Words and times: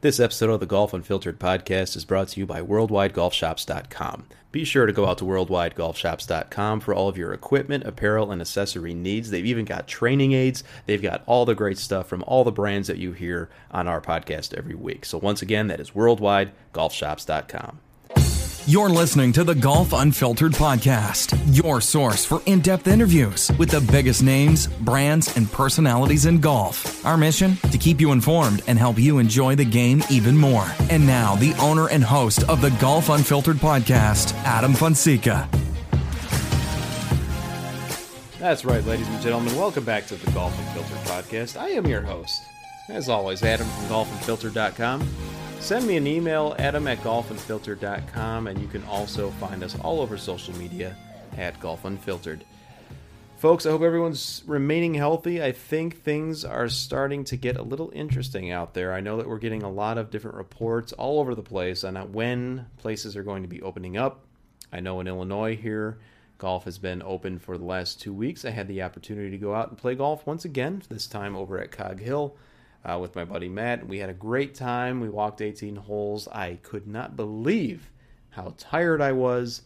This 0.00 0.20
episode 0.20 0.50
of 0.50 0.60
the 0.60 0.66
Golf 0.66 0.94
Unfiltered 0.94 1.40
podcast 1.40 1.96
is 1.96 2.04
brought 2.04 2.28
to 2.28 2.38
you 2.38 2.46
by 2.46 2.60
WorldwideGolfShops.com. 2.60 4.26
Be 4.52 4.64
sure 4.64 4.86
to 4.86 4.92
go 4.92 5.06
out 5.06 5.18
to 5.18 5.24
WorldwideGolfShops.com 5.24 6.78
for 6.78 6.94
all 6.94 7.08
of 7.08 7.18
your 7.18 7.32
equipment, 7.32 7.82
apparel, 7.82 8.30
and 8.30 8.40
accessory 8.40 8.94
needs. 8.94 9.30
They've 9.30 9.44
even 9.44 9.64
got 9.64 9.88
training 9.88 10.34
aids. 10.34 10.62
They've 10.86 11.02
got 11.02 11.24
all 11.26 11.44
the 11.44 11.56
great 11.56 11.78
stuff 11.78 12.06
from 12.06 12.22
all 12.28 12.44
the 12.44 12.52
brands 12.52 12.86
that 12.86 12.98
you 12.98 13.10
hear 13.10 13.50
on 13.72 13.88
our 13.88 14.00
podcast 14.00 14.54
every 14.56 14.76
week. 14.76 15.04
So, 15.04 15.18
once 15.18 15.42
again, 15.42 15.66
that 15.66 15.80
is 15.80 15.90
WorldwideGolfShops.com. 15.90 17.80
You're 18.68 18.90
listening 18.90 19.32
to 19.32 19.44
the 19.44 19.54
Golf 19.54 19.94
Unfiltered 19.94 20.52
podcast, 20.52 21.34
your 21.56 21.80
source 21.80 22.26
for 22.26 22.42
in 22.44 22.60
depth 22.60 22.86
interviews 22.86 23.50
with 23.58 23.70
the 23.70 23.80
biggest 23.90 24.22
names, 24.22 24.66
brands, 24.66 25.34
and 25.38 25.50
personalities 25.50 26.26
in 26.26 26.38
golf. 26.38 27.02
Our 27.06 27.16
mission? 27.16 27.56
To 27.72 27.78
keep 27.78 27.98
you 27.98 28.12
informed 28.12 28.60
and 28.66 28.78
help 28.78 28.98
you 28.98 29.20
enjoy 29.20 29.54
the 29.54 29.64
game 29.64 30.02
even 30.10 30.36
more. 30.36 30.66
And 30.90 31.06
now, 31.06 31.34
the 31.36 31.54
owner 31.54 31.88
and 31.88 32.04
host 32.04 32.46
of 32.46 32.60
the 32.60 32.68
Golf 32.72 33.08
Unfiltered 33.08 33.56
podcast, 33.56 34.34
Adam 34.44 34.74
Fonseca. 34.74 35.48
That's 38.38 38.66
right, 38.66 38.84
ladies 38.84 39.08
and 39.08 39.22
gentlemen. 39.22 39.56
Welcome 39.56 39.84
back 39.84 40.06
to 40.08 40.14
the 40.14 40.30
Golf 40.32 40.54
Unfiltered 40.58 41.06
podcast. 41.06 41.58
I 41.58 41.70
am 41.70 41.86
your 41.86 42.02
host, 42.02 42.42
as 42.90 43.08
always, 43.08 43.42
Adam 43.42 43.66
from 43.66 43.84
golfunfiltered.com. 43.86 45.08
Send 45.60 45.86
me 45.86 45.98
an 45.98 46.06
email, 46.06 46.56
adam 46.58 46.86
at 46.86 46.98
golfunfiltered.com, 47.00 48.46
and 48.46 48.58
you 48.58 48.68
can 48.68 48.82
also 48.84 49.30
find 49.32 49.62
us 49.62 49.78
all 49.80 50.00
over 50.00 50.16
social 50.16 50.56
media 50.56 50.96
at 51.36 51.60
Golf 51.60 51.84
Unfiltered. 51.84 52.42
Folks, 53.36 53.66
I 53.66 53.70
hope 53.70 53.82
everyone's 53.82 54.42
remaining 54.46 54.94
healthy. 54.94 55.42
I 55.42 55.52
think 55.52 56.02
things 56.02 56.42
are 56.42 56.68
starting 56.68 57.22
to 57.24 57.36
get 57.36 57.58
a 57.58 57.62
little 57.62 57.92
interesting 57.94 58.50
out 58.50 58.72
there. 58.72 58.94
I 58.94 59.00
know 59.00 59.18
that 59.18 59.28
we're 59.28 59.38
getting 59.38 59.62
a 59.62 59.70
lot 59.70 59.98
of 59.98 60.10
different 60.10 60.38
reports 60.38 60.92
all 60.94 61.20
over 61.20 61.34
the 61.34 61.42
place 61.42 61.84
on 61.84 61.96
when 62.12 62.66
places 62.78 63.14
are 63.14 63.22
going 63.22 63.42
to 63.42 63.48
be 63.48 63.60
opening 63.60 63.98
up. 63.98 64.24
I 64.72 64.80
know 64.80 65.00
in 65.00 65.06
Illinois 65.06 65.54
here, 65.54 65.98
golf 66.38 66.64
has 66.64 66.78
been 66.78 67.02
open 67.02 67.38
for 67.38 67.58
the 67.58 67.64
last 67.64 68.00
two 68.00 68.14
weeks. 68.14 68.44
I 68.46 68.50
had 68.50 68.68
the 68.68 68.82
opportunity 68.82 69.30
to 69.30 69.38
go 69.38 69.54
out 69.54 69.68
and 69.68 69.76
play 69.76 69.94
golf 69.94 70.26
once 70.26 70.46
again, 70.46 70.82
this 70.88 71.06
time 71.06 71.36
over 71.36 71.60
at 71.60 71.72
Cog 71.72 72.00
Hill 72.00 72.36
uh, 72.84 72.98
with 72.98 73.16
my 73.16 73.24
buddy 73.24 73.48
Matt. 73.48 73.86
We 73.86 73.98
had 73.98 74.10
a 74.10 74.14
great 74.14 74.54
time. 74.54 75.00
We 75.00 75.08
walked 75.08 75.40
18 75.40 75.76
holes. 75.76 76.28
I 76.28 76.58
could 76.62 76.86
not 76.86 77.16
believe 77.16 77.90
how 78.30 78.54
tired 78.56 79.00
I 79.00 79.12
was. 79.12 79.62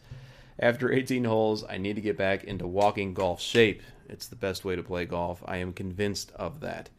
After 0.59 0.91
18 0.91 1.23
holes, 1.23 1.63
I 1.67 1.77
need 1.77 1.95
to 1.95 2.01
get 2.01 2.17
back 2.17 2.43
into 2.43 2.67
walking 2.67 3.13
golf 3.13 3.41
shape. 3.41 3.81
It's 4.07 4.27
the 4.27 4.35
best 4.35 4.63
way 4.63 4.75
to 4.75 4.83
play 4.83 5.05
golf. 5.05 5.43
I 5.45 5.57
am 5.57 5.73
convinced 5.73 6.31
of 6.35 6.59
that. 6.59 6.89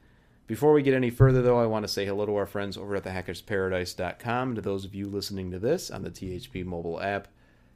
Before 0.47 0.73
we 0.73 0.83
get 0.83 0.95
any 0.95 1.11
further, 1.11 1.41
though, 1.41 1.59
I 1.59 1.67
want 1.67 1.85
to 1.85 1.93
say 1.93 2.05
hello 2.05 2.27
to 2.27 2.37
our 2.37 2.47
friends 2.47 2.77
over 2.77 2.97
at 2.97 3.05
thehackersparadise.com, 3.05 4.57
to 4.57 4.61
those 4.61 4.85
of 4.85 4.95
you 4.95 5.07
listening 5.09 5.51
to 5.53 5.59
this 5.59 5.91
on 5.91 6.03
the 6.03 6.11
THP 6.11 6.65
mobile 6.65 7.01
app, 7.01 7.29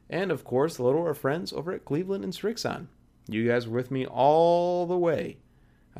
and 0.09 0.31
of 0.31 0.43
course, 0.43 0.77
hello 0.77 0.93
to 0.93 0.99
our 0.99 1.13
friends 1.13 1.51
over 1.51 1.71
at 1.71 1.85
Cleveland 1.85 2.23
and 2.23 2.33
Srixon. 2.33 2.87
You 3.27 3.47
guys 3.47 3.67
were 3.67 3.75
with 3.75 3.91
me 3.91 4.05
all 4.05 4.85
the 4.85 4.97
way 4.97 5.37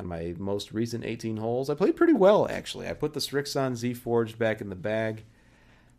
on 0.00 0.08
my 0.08 0.34
most 0.38 0.72
recent 0.72 1.04
18 1.04 1.36
holes. 1.36 1.70
I 1.70 1.74
played 1.74 1.96
pretty 1.96 2.14
well, 2.14 2.48
actually. 2.50 2.88
I 2.88 2.94
put 2.94 3.12
the 3.12 3.20
Srixon 3.20 3.76
Z 3.76 3.94
Forged 3.94 4.38
back 4.38 4.60
in 4.60 4.68
the 4.68 4.74
bag. 4.74 5.22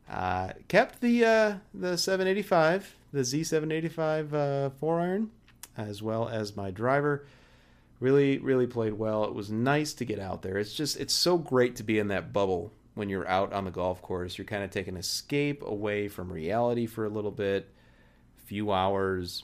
Uh, 0.09 0.49
kept 0.67 0.99
the 0.99 1.23
uh, 1.23 1.53
the 1.73 1.97
785, 1.97 2.95
the 3.13 3.21
Z785 3.21 4.33
uh, 4.33 4.69
four 4.71 4.99
iron, 4.99 5.31
as 5.77 6.01
well 6.01 6.27
as 6.27 6.57
my 6.57 6.71
driver. 6.71 7.25
Really, 8.01 8.39
really 8.39 8.67
played 8.67 8.93
well. 8.93 9.23
It 9.25 9.35
was 9.35 9.51
nice 9.51 9.93
to 9.93 10.05
get 10.05 10.19
out 10.19 10.41
there. 10.41 10.57
It's 10.57 10.73
just, 10.73 10.99
it's 10.99 11.13
so 11.13 11.37
great 11.37 11.75
to 11.75 11.83
be 11.83 11.99
in 11.99 12.07
that 12.07 12.33
bubble 12.33 12.73
when 12.95 13.09
you're 13.09 13.27
out 13.27 13.53
on 13.53 13.63
the 13.63 13.71
golf 13.71 14.01
course. 14.01 14.37
You're 14.39 14.45
kind 14.45 14.63
of 14.63 14.71
taking 14.71 14.97
escape 14.97 15.61
away 15.63 16.07
from 16.07 16.33
reality 16.33 16.87
for 16.87 17.05
a 17.05 17.09
little 17.09 17.31
bit, 17.31 17.69
few 18.47 18.71
hours, 18.71 19.43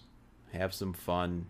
have 0.53 0.73
some 0.73 0.91
fun 0.91 1.46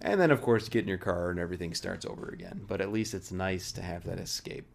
and 0.00 0.20
then, 0.20 0.30
of 0.30 0.42
course, 0.42 0.68
get 0.68 0.82
in 0.82 0.88
your 0.88 0.98
car 0.98 1.30
and 1.30 1.38
everything 1.38 1.74
starts 1.74 2.04
over 2.04 2.28
again. 2.28 2.64
But 2.66 2.80
at 2.80 2.92
least 2.92 3.14
it's 3.14 3.32
nice 3.32 3.72
to 3.72 3.82
have 3.82 4.04
that 4.04 4.18
escape. 4.18 4.66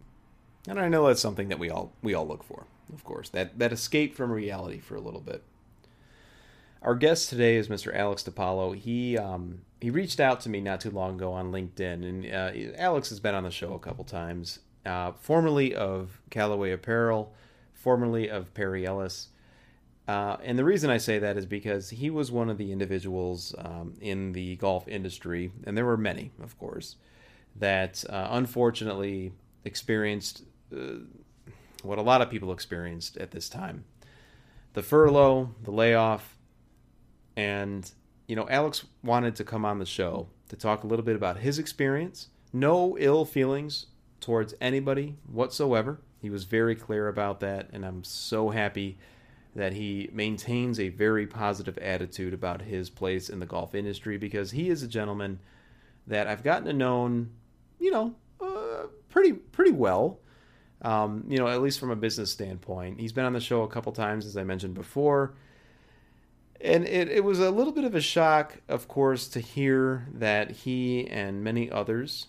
And 0.67 0.79
I 0.79 0.89
know 0.89 1.07
that's 1.07 1.21
something 1.21 1.49
that 1.49 1.59
we 1.59 1.69
all 1.69 1.93
we 2.01 2.13
all 2.13 2.27
look 2.27 2.43
for, 2.43 2.65
of 2.93 3.03
course. 3.03 3.29
That 3.29 3.57
that 3.59 3.73
escape 3.73 4.15
from 4.15 4.31
reality 4.31 4.79
for 4.79 4.95
a 4.95 5.01
little 5.01 5.21
bit. 5.21 5.43
Our 6.81 6.95
guest 6.95 7.29
today 7.29 7.57
is 7.57 7.67
Mr. 7.67 7.95
Alex 7.95 8.23
DiPaolo. 8.23 8.75
He 8.75 9.17
um, 9.17 9.61
he 9.79 9.89
reached 9.89 10.19
out 10.19 10.41
to 10.41 10.49
me 10.49 10.61
not 10.61 10.81
too 10.81 10.91
long 10.91 11.15
ago 11.15 11.31
on 11.33 11.51
LinkedIn, 11.51 12.03
and 12.03 12.25
uh, 12.25 12.75
Alex 12.77 13.09
has 13.09 13.19
been 13.19 13.35
on 13.35 13.43
the 13.43 13.51
show 13.51 13.73
a 13.73 13.79
couple 13.79 14.03
times. 14.03 14.59
Uh, 14.85 15.11
formerly 15.19 15.75
of 15.75 16.21
Callaway 16.31 16.71
Apparel, 16.71 17.33
formerly 17.73 18.29
of 18.29 18.53
Perry 18.53 18.85
Ellis. 18.85 19.27
Uh, 20.07 20.37
and 20.43 20.57
the 20.57 20.63
reason 20.63 20.89
I 20.89 20.97
say 20.97 21.19
that 21.19 21.37
is 21.37 21.45
because 21.45 21.89
he 21.89 22.09
was 22.09 22.31
one 22.31 22.49
of 22.49 22.57
the 22.57 22.71
individuals 22.71 23.55
um, 23.57 23.93
in 24.01 24.31
the 24.33 24.55
golf 24.57 24.87
industry, 24.87 25.51
and 25.65 25.77
there 25.77 25.85
were 25.85 25.97
many, 25.97 26.31
of 26.41 26.57
course, 26.57 26.95
that 27.55 28.03
uh, 28.09 28.27
unfortunately 28.31 29.33
experienced 29.63 30.43
uh, 30.75 30.95
what 31.83 31.97
a 31.97 32.01
lot 32.01 32.21
of 32.21 32.29
people 32.29 32.51
experienced 32.51 33.17
at 33.17 33.31
this 33.31 33.49
time 33.49 33.83
the 34.73 34.81
furlough, 34.81 35.53
the 35.63 35.71
layoff. 35.71 36.37
And, 37.35 37.89
you 38.27 38.35
know, 38.35 38.47
Alex 38.49 38.85
wanted 39.03 39.35
to 39.37 39.43
come 39.43 39.65
on 39.65 39.79
the 39.79 39.85
show 39.85 40.27
to 40.49 40.55
talk 40.55 40.83
a 40.83 40.87
little 40.87 41.03
bit 41.03 41.15
about 41.15 41.37
his 41.37 41.59
experience. 41.59 42.29
No 42.53 42.97
ill 42.97 43.25
feelings 43.25 43.87
towards 44.19 44.53
anybody 44.61 45.17
whatsoever. 45.25 45.99
He 46.21 46.29
was 46.29 46.43
very 46.43 46.75
clear 46.75 47.07
about 47.07 47.39
that, 47.39 47.69
and 47.73 47.85
I'm 47.85 48.03
so 48.03 48.49
happy 48.49 48.97
that 49.55 49.73
he 49.73 50.09
maintains 50.13 50.79
a 50.79 50.89
very 50.89 51.27
positive 51.27 51.77
attitude 51.79 52.33
about 52.33 52.61
his 52.61 52.89
place 52.89 53.29
in 53.29 53.39
the 53.39 53.45
golf 53.45 53.75
industry 53.75 54.17
because 54.17 54.51
he 54.51 54.69
is 54.69 54.81
a 54.81 54.87
gentleman 54.87 55.39
that 56.07 56.27
I've 56.27 56.43
gotten 56.43 56.65
to 56.65 56.73
know, 56.73 57.25
you 57.79 57.91
know, 57.91 58.15
uh, 58.39 58.87
pretty 59.09 59.33
pretty 59.33 59.71
well. 59.71 60.19
Um, 60.83 61.25
you 61.27 61.37
know, 61.37 61.47
at 61.47 61.61
least 61.61 61.79
from 61.79 61.91
a 61.91 61.95
business 61.95 62.31
standpoint. 62.31 62.99
He's 62.99 63.11
been 63.11 63.25
on 63.25 63.33
the 63.33 63.39
show 63.39 63.61
a 63.61 63.67
couple 63.67 63.91
times, 63.91 64.25
as 64.25 64.35
I 64.35 64.43
mentioned 64.43 64.73
before. 64.73 65.35
And 66.59 66.87
it, 66.87 67.07
it 67.07 67.23
was 67.23 67.39
a 67.39 67.51
little 67.51 67.73
bit 67.73 67.83
of 67.83 67.93
a 67.93 68.01
shock, 68.01 68.61
of 68.67 68.87
course, 68.87 69.27
to 69.29 69.39
hear 69.39 70.07
that 70.11 70.49
he 70.51 71.07
and 71.07 71.43
many 71.43 71.69
others 71.69 72.27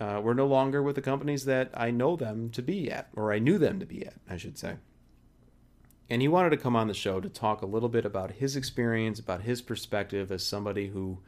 uh, 0.00 0.20
were 0.20 0.34
no 0.34 0.46
longer 0.46 0.82
with 0.82 0.96
the 0.96 1.02
companies 1.02 1.44
that 1.44 1.70
I 1.72 1.92
know 1.92 2.16
them 2.16 2.50
to 2.50 2.62
be 2.62 2.90
at, 2.90 3.10
or 3.14 3.32
I 3.32 3.38
knew 3.38 3.58
them 3.58 3.78
to 3.78 3.86
be 3.86 4.04
at, 4.04 4.14
I 4.28 4.38
should 4.38 4.58
say 4.58 4.74
and 6.10 6.20
he 6.20 6.28
wanted 6.28 6.50
to 6.50 6.56
come 6.56 6.76
on 6.76 6.88
the 6.88 6.94
show 6.94 7.20
to 7.20 7.28
talk 7.28 7.62
a 7.62 7.66
little 7.66 7.88
bit 7.88 8.04
about 8.04 8.32
his 8.32 8.56
experience, 8.56 9.18
about 9.18 9.42
his 9.42 9.62
perspective 9.62 10.30
as 10.30 10.44
somebody 10.44 10.88
who, 10.88 11.18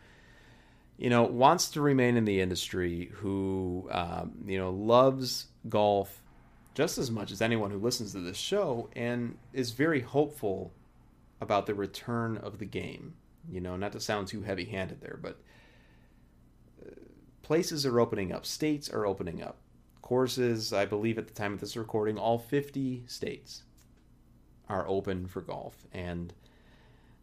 you 0.99 1.09
know, 1.09 1.23
wants 1.23 1.71
to 1.71 1.81
remain 1.81 2.17
in 2.17 2.27
the 2.27 2.41
industry, 2.41 3.11
who, 3.15 3.89
um, 3.91 4.45
you 4.47 4.59
know, 4.59 4.71
loves 4.71 5.47
golf 5.69 6.23
just 6.75 6.99
as 6.99 7.11
much 7.11 7.31
as 7.31 7.41
anyone 7.41 7.71
who 7.71 7.79
listens 7.79 8.13
to 8.13 8.21
this 8.21 8.37
show, 8.37 8.91
and 8.95 9.39
is 9.55 9.71
very 9.71 10.03
hopeful 10.03 10.75
about 11.41 11.65
the 11.65 11.75
return 11.75 12.37
of 12.37 12.59
the 12.59 12.67
game. 12.67 13.15
You 13.51 13.63
know, 13.63 13.77
not 13.77 13.93
to 13.93 14.01
sound 14.01 14.29
too 14.29 14.43
heavy 14.43 14.67
handed 14.67 15.01
there, 15.01 15.19
but 15.21 15.41
uh, 16.85 16.91
places 17.43 17.87
are 17.87 17.99
opening 17.99 18.31
up, 18.31 18.45
states 18.45 18.91
are 18.91 19.07
opening 19.07 19.43
up. 19.43 19.57
Courses, 20.03 20.75
I 20.75 20.85
believe 20.85 21.17
at 21.17 21.29
the 21.29 21.33
time 21.33 21.55
of 21.55 21.61
this 21.61 21.79
recording, 21.79 22.19
all 22.19 22.39
50 22.39 23.05
states 23.07 23.63
are 24.69 24.87
open 24.89 25.27
for 25.27 25.41
golf. 25.41 25.87
And 25.93 26.33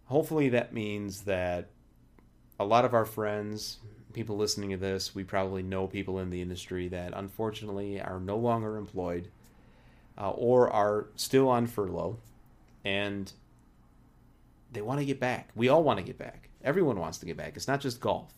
hopefully 0.05 0.49
that 0.49 0.73
means 0.73 1.21
that 1.21 1.69
a 2.59 2.65
lot 2.65 2.85
of 2.85 2.93
our 2.93 3.05
friends, 3.05 3.79
people 4.13 4.37
listening 4.37 4.69
to 4.71 4.77
this, 4.77 5.13
we 5.15 5.23
probably 5.23 5.63
know 5.63 5.87
people 5.87 6.19
in 6.19 6.29
the 6.29 6.41
industry 6.41 6.87
that 6.89 7.13
unfortunately 7.15 7.99
are 7.99 8.19
no 8.19 8.37
longer 8.37 8.77
employed 8.77 9.29
uh, 10.17 10.29
or 10.31 10.69
are 10.69 11.07
still 11.15 11.49
on 11.49 11.67
furlough 11.67 12.17
and 12.85 13.33
they 14.71 14.81
want 14.81 14.99
to 14.99 15.05
get 15.05 15.19
back. 15.19 15.49
We 15.55 15.69
all 15.69 15.83
want 15.83 15.99
to 15.99 16.05
get 16.05 16.17
back. 16.17 16.49
Everyone 16.63 16.99
wants 16.99 17.17
to 17.19 17.25
get 17.25 17.37
back. 17.37 17.55
It's 17.55 17.67
not 17.67 17.81
just 17.81 17.99
golf. 17.99 18.33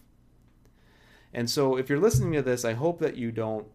And 1.34 1.50
so 1.50 1.78
if 1.78 1.90
you're 1.90 2.00
listening 2.00 2.34
to 2.34 2.42
this, 2.42 2.64
I 2.64 2.74
hope 2.74 3.00
that 3.00 3.18
you 3.18 3.32
don't 3.32 3.68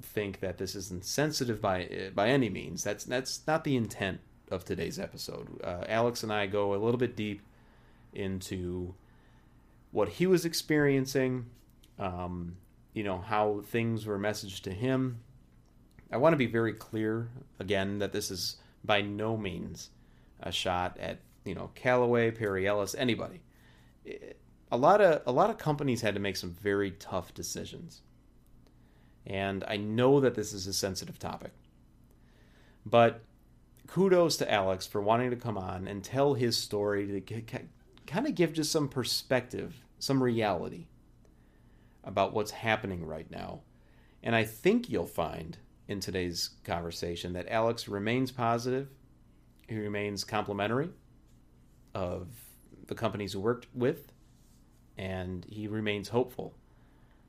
think 0.00 0.40
that 0.40 0.58
this 0.58 0.74
is 0.74 0.90
insensitive 0.90 1.60
by 1.60 2.10
by 2.14 2.28
any 2.28 2.48
means. 2.48 2.82
That's 2.82 3.04
that's 3.04 3.42
not 3.46 3.64
the 3.64 3.76
intent 3.76 4.20
of 4.52 4.64
today's 4.64 4.98
episode. 4.98 5.60
Uh, 5.64 5.84
Alex 5.88 6.22
and 6.22 6.32
I 6.32 6.46
go 6.46 6.74
a 6.74 6.76
little 6.76 6.98
bit 6.98 7.16
deep 7.16 7.40
into 8.12 8.94
what 9.90 10.08
he 10.08 10.26
was 10.26 10.44
experiencing, 10.44 11.46
um, 11.98 12.56
you 12.92 13.02
know, 13.02 13.18
how 13.18 13.62
things 13.64 14.06
were 14.06 14.18
messaged 14.18 14.60
to 14.62 14.70
him. 14.70 15.20
I 16.10 16.18
want 16.18 16.34
to 16.34 16.38
be 16.38 16.46
very 16.46 16.74
clear 16.74 17.30
again 17.58 17.98
that 17.98 18.12
this 18.12 18.30
is 18.30 18.56
by 18.84 19.00
no 19.00 19.36
means 19.36 19.90
a 20.40 20.52
shot 20.52 20.98
at 21.00 21.18
you 21.44 21.54
know 21.54 21.70
Callaway, 21.74 22.30
Perry 22.30 22.66
Ellis, 22.66 22.94
anybody. 22.94 23.40
A 24.70 24.76
lot 24.76 25.00
of 25.00 25.22
a 25.26 25.32
lot 25.32 25.48
of 25.48 25.56
companies 25.56 26.02
had 26.02 26.14
to 26.14 26.20
make 26.20 26.36
some 26.36 26.50
very 26.50 26.90
tough 26.90 27.32
decisions, 27.32 28.02
and 29.26 29.64
I 29.66 29.78
know 29.78 30.20
that 30.20 30.34
this 30.34 30.52
is 30.52 30.66
a 30.66 30.72
sensitive 30.72 31.18
topic. 31.18 31.52
But 32.84 33.22
kudos 33.92 34.38
to 34.38 34.50
Alex 34.50 34.86
for 34.86 35.02
wanting 35.02 35.28
to 35.28 35.36
come 35.36 35.58
on 35.58 35.86
and 35.86 36.02
tell 36.02 36.32
his 36.32 36.56
story 36.56 37.20
to 37.20 37.42
kind 38.06 38.26
of 38.26 38.34
give 38.34 38.54
just 38.54 38.72
some 38.72 38.88
perspective, 38.88 39.84
some 39.98 40.22
reality 40.22 40.86
about 42.02 42.32
what's 42.32 42.52
happening 42.52 43.04
right 43.04 43.30
now. 43.30 43.60
And 44.22 44.34
I 44.34 44.44
think 44.44 44.88
you'll 44.88 45.04
find 45.04 45.58
in 45.88 46.00
today's 46.00 46.52
conversation 46.64 47.34
that 47.34 47.50
Alex 47.50 47.86
remains 47.86 48.30
positive, 48.30 48.88
he 49.68 49.76
remains 49.76 50.24
complimentary 50.24 50.88
of 51.94 52.28
the 52.86 52.94
companies 52.94 53.32
he 53.32 53.38
worked 53.38 53.66
with, 53.74 54.10
and 54.96 55.44
he 55.50 55.68
remains 55.68 56.08
hopeful, 56.08 56.54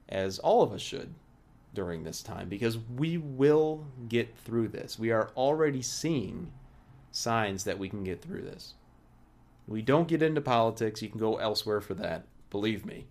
as 0.07 0.39
all 0.39 0.61
of 0.63 0.71
us 0.71 0.81
should 0.81 1.13
during 1.73 2.03
this 2.03 2.21
time, 2.21 2.49
because 2.49 2.77
we 2.77 3.17
will 3.17 3.85
get 4.07 4.37
through 4.37 4.67
this. 4.67 4.99
We 4.99 5.11
are 5.11 5.31
already 5.35 5.81
seeing 5.81 6.51
signs 7.11 7.63
that 7.63 7.79
we 7.79 7.89
can 7.89 8.03
get 8.03 8.21
through 8.21 8.43
this. 8.43 8.73
We 9.67 9.81
don't 9.81 10.07
get 10.07 10.21
into 10.21 10.41
politics. 10.41 11.01
You 11.01 11.09
can 11.09 11.19
go 11.19 11.37
elsewhere 11.37 11.81
for 11.81 11.93
that, 11.95 12.25
believe 12.49 12.85
me. 12.85 13.07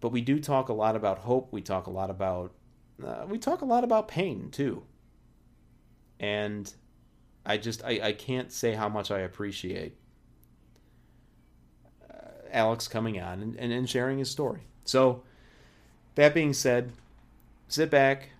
But 0.00 0.10
we 0.12 0.20
do 0.20 0.40
talk 0.40 0.68
a 0.68 0.72
lot 0.72 0.96
about 0.96 1.18
hope. 1.18 1.52
We 1.52 1.60
talk 1.60 1.86
a 1.86 1.90
lot 1.90 2.10
about 2.10 2.52
uh, 3.04 3.24
we 3.28 3.38
talk 3.38 3.62
a 3.62 3.66
lot 3.66 3.84
about 3.84 4.08
pain 4.08 4.50
too. 4.50 4.82
And 6.18 6.72
I 7.46 7.56
just 7.56 7.84
I, 7.84 8.00
I 8.02 8.12
can't 8.12 8.52
say 8.52 8.72
how 8.72 8.88
much 8.88 9.10
I 9.10 9.20
appreciate 9.20 9.96
uh, 12.10 12.48
Alex 12.50 12.88
coming 12.88 13.20
on 13.20 13.40
and, 13.40 13.56
and, 13.56 13.72
and 13.72 13.88
sharing 13.88 14.18
his 14.18 14.30
story. 14.30 14.62
So 14.84 15.22
that 16.14 16.34
being 16.34 16.52
said, 16.52 16.92
sit 17.68 17.90
back. 17.90 18.30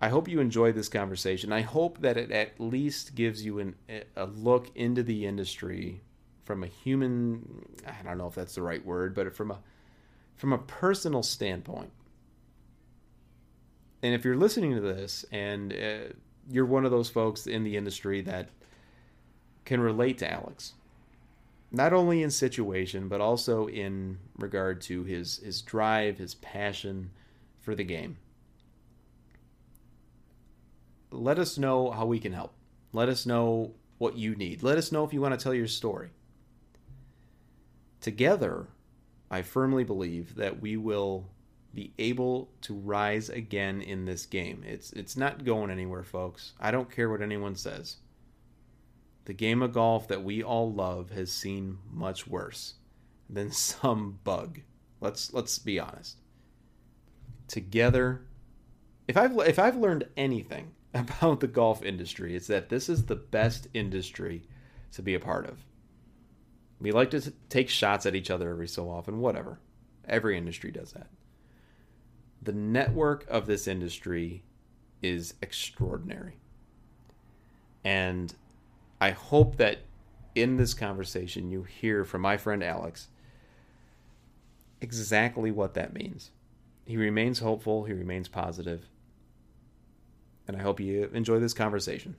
I 0.00 0.08
hope 0.08 0.28
you 0.28 0.40
enjoy 0.40 0.72
this 0.72 0.88
conversation. 0.88 1.52
I 1.52 1.62
hope 1.62 2.00
that 2.02 2.16
it 2.16 2.30
at 2.30 2.60
least 2.60 3.14
gives 3.14 3.44
you 3.44 3.58
an, 3.58 3.74
a 4.14 4.26
look 4.26 4.70
into 4.74 5.02
the 5.02 5.26
industry 5.26 6.02
from 6.44 6.62
a 6.62 6.66
human 6.66 7.66
I 7.86 8.02
don't 8.04 8.18
know 8.18 8.28
if 8.28 8.34
that's 8.34 8.54
the 8.54 8.62
right 8.62 8.84
word, 8.84 9.14
but 9.14 9.34
from 9.34 9.50
a 9.50 9.58
from 10.36 10.52
a 10.52 10.58
personal 10.58 11.22
standpoint. 11.22 11.90
And 14.02 14.14
if 14.14 14.24
you're 14.24 14.36
listening 14.36 14.74
to 14.74 14.80
this 14.80 15.24
and 15.32 15.72
uh, 15.72 16.12
you're 16.48 16.66
one 16.66 16.84
of 16.84 16.90
those 16.90 17.08
folks 17.08 17.46
in 17.46 17.64
the 17.64 17.76
industry 17.76 18.20
that 18.22 18.50
can 19.64 19.80
relate 19.80 20.18
to 20.18 20.30
Alex, 20.30 20.74
not 21.76 21.92
only 21.92 22.22
in 22.22 22.30
situation 22.30 23.08
but 23.08 23.20
also 23.20 23.68
in 23.68 24.18
regard 24.38 24.80
to 24.80 25.04
his 25.04 25.38
his 25.38 25.60
drive, 25.62 26.18
his 26.18 26.34
passion 26.36 27.10
for 27.60 27.74
the 27.74 27.84
game. 27.84 28.16
Let 31.10 31.38
us 31.38 31.58
know 31.58 31.90
how 31.90 32.06
we 32.06 32.18
can 32.18 32.32
help. 32.32 32.52
Let 32.92 33.08
us 33.08 33.26
know 33.26 33.74
what 33.98 34.16
you 34.16 34.34
need. 34.34 34.62
Let 34.62 34.78
us 34.78 34.90
know 34.90 35.04
if 35.04 35.12
you 35.12 35.20
want 35.20 35.38
to 35.38 35.42
tell 35.42 35.54
your 35.54 35.66
story. 35.66 36.10
Together, 38.00 38.66
I 39.30 39.42
firmly 39.42 39.84
believe 39.84 40.36
that 40.36 40.60
we 40.60 40.76
will 40.76 41.28
be 41.74 41.92
able 41.98 42.48
to 42.62 42.74
rise 42.74 43.28
again 43.28 43.82
in 43.82 44.06
this 44.06 44.24
game. 44.24 44.64
It's 44.66 44.92
it's 44.92 45.16
not 45.16 45.44
going 45.44 45.70
anywhere, 45.70 46.04
folks. 46.04 46.52
I 46.58 46.70
don't 46.70 46.90
care 46.90 47.10
what 47.10 47.20
anyone 47.20 47.54
says. 47.54 47.96
The 49.26 49.34
game 49.34 49.60
of 49.60 49.72
golf 49.72 50.08
that 50.08 50.24
we 50.24 50.42
all 50.42 50.72
love 50.72 51.10
has 51.10 51.32
seen 51.32 51.78
much 51.92 52.26
worse 52.26 52.74
than 53.28 53.50
some 53.52 54.18
bug. 54.24 54.60
Let's 55.00 55.32
let's 55.32 55.58
be 55.58 55.78
honest. 55.78 56.16
Together, 57.48 58.22
if 59.06 59.16
I've 59.16 59.36
if 59.38 59.58
I've 59.58 59.76
learned 59.76 60.08
anything 60.16 60.72
about 60.94 61.40
the 61.40 61.48
golf 61.48 61.82
industry, 61.82 62.34
it's 62.34 62.46
that 62.46 62.68
this 62.68 62.88
is 62.88 63.04
the 63.04 63.16
best 63.16 63.68
industry 63.74 64.44
to 64.92 65.02
be 65.02 65.14
a 65.14 65.20
part 65.20 65.46
of. 65.46 65.58
We 66.80 66.92
like 66.92 67.10
to 67.10 67.32
take 67.48 67.68
shots 67.68 68.06
at 68.06 68.14
each 68.14 68.30
other 68.30 68.50
every 68.50 68.68
so 68.68 68.88
often, 68.88 69.18
whatever. 69.18 69.58
Every 70.06 70.38
industry 70.38 70.70
does 70.70 70.92
that. 70.92 71.08
The 72.42 72.52
network 72.52 73.26
of 73.28 73.46
this 73.46 73.66
industry 73.66 74.44
is 75.02 75.34
extraordinary. 75.42 76.38
And 77.82 78.34
I 79.00 79.10
hope 79.10 79.56
that 79.56 79.78
in 80.34 80.56
this 80.56 80.74
conversation 80.74 81.50
you 81.50 81.62
hear 81.62 82.04
from 82.04 82.22
my 82.22 82.36
friend 82.36 82.62
Alex 82.62 83.08
exactly 84.80 85.50
what 85.50 85.74
that 85.74 85.94
means. 85.94 86.30
He 86.84 86.96
remains 86.96 87.40
hopeful, 87.40 87.84
he 87.84 87.92
remains 87.92 88.28
positive, 88.28 88.88
and 90.46 90.56
I 90.56 90.62
hope 90.62 90.78
you 90.78 91.10
enjoy 91.12 91.40
this 91.40 91.54
conversation. 91.54 92.16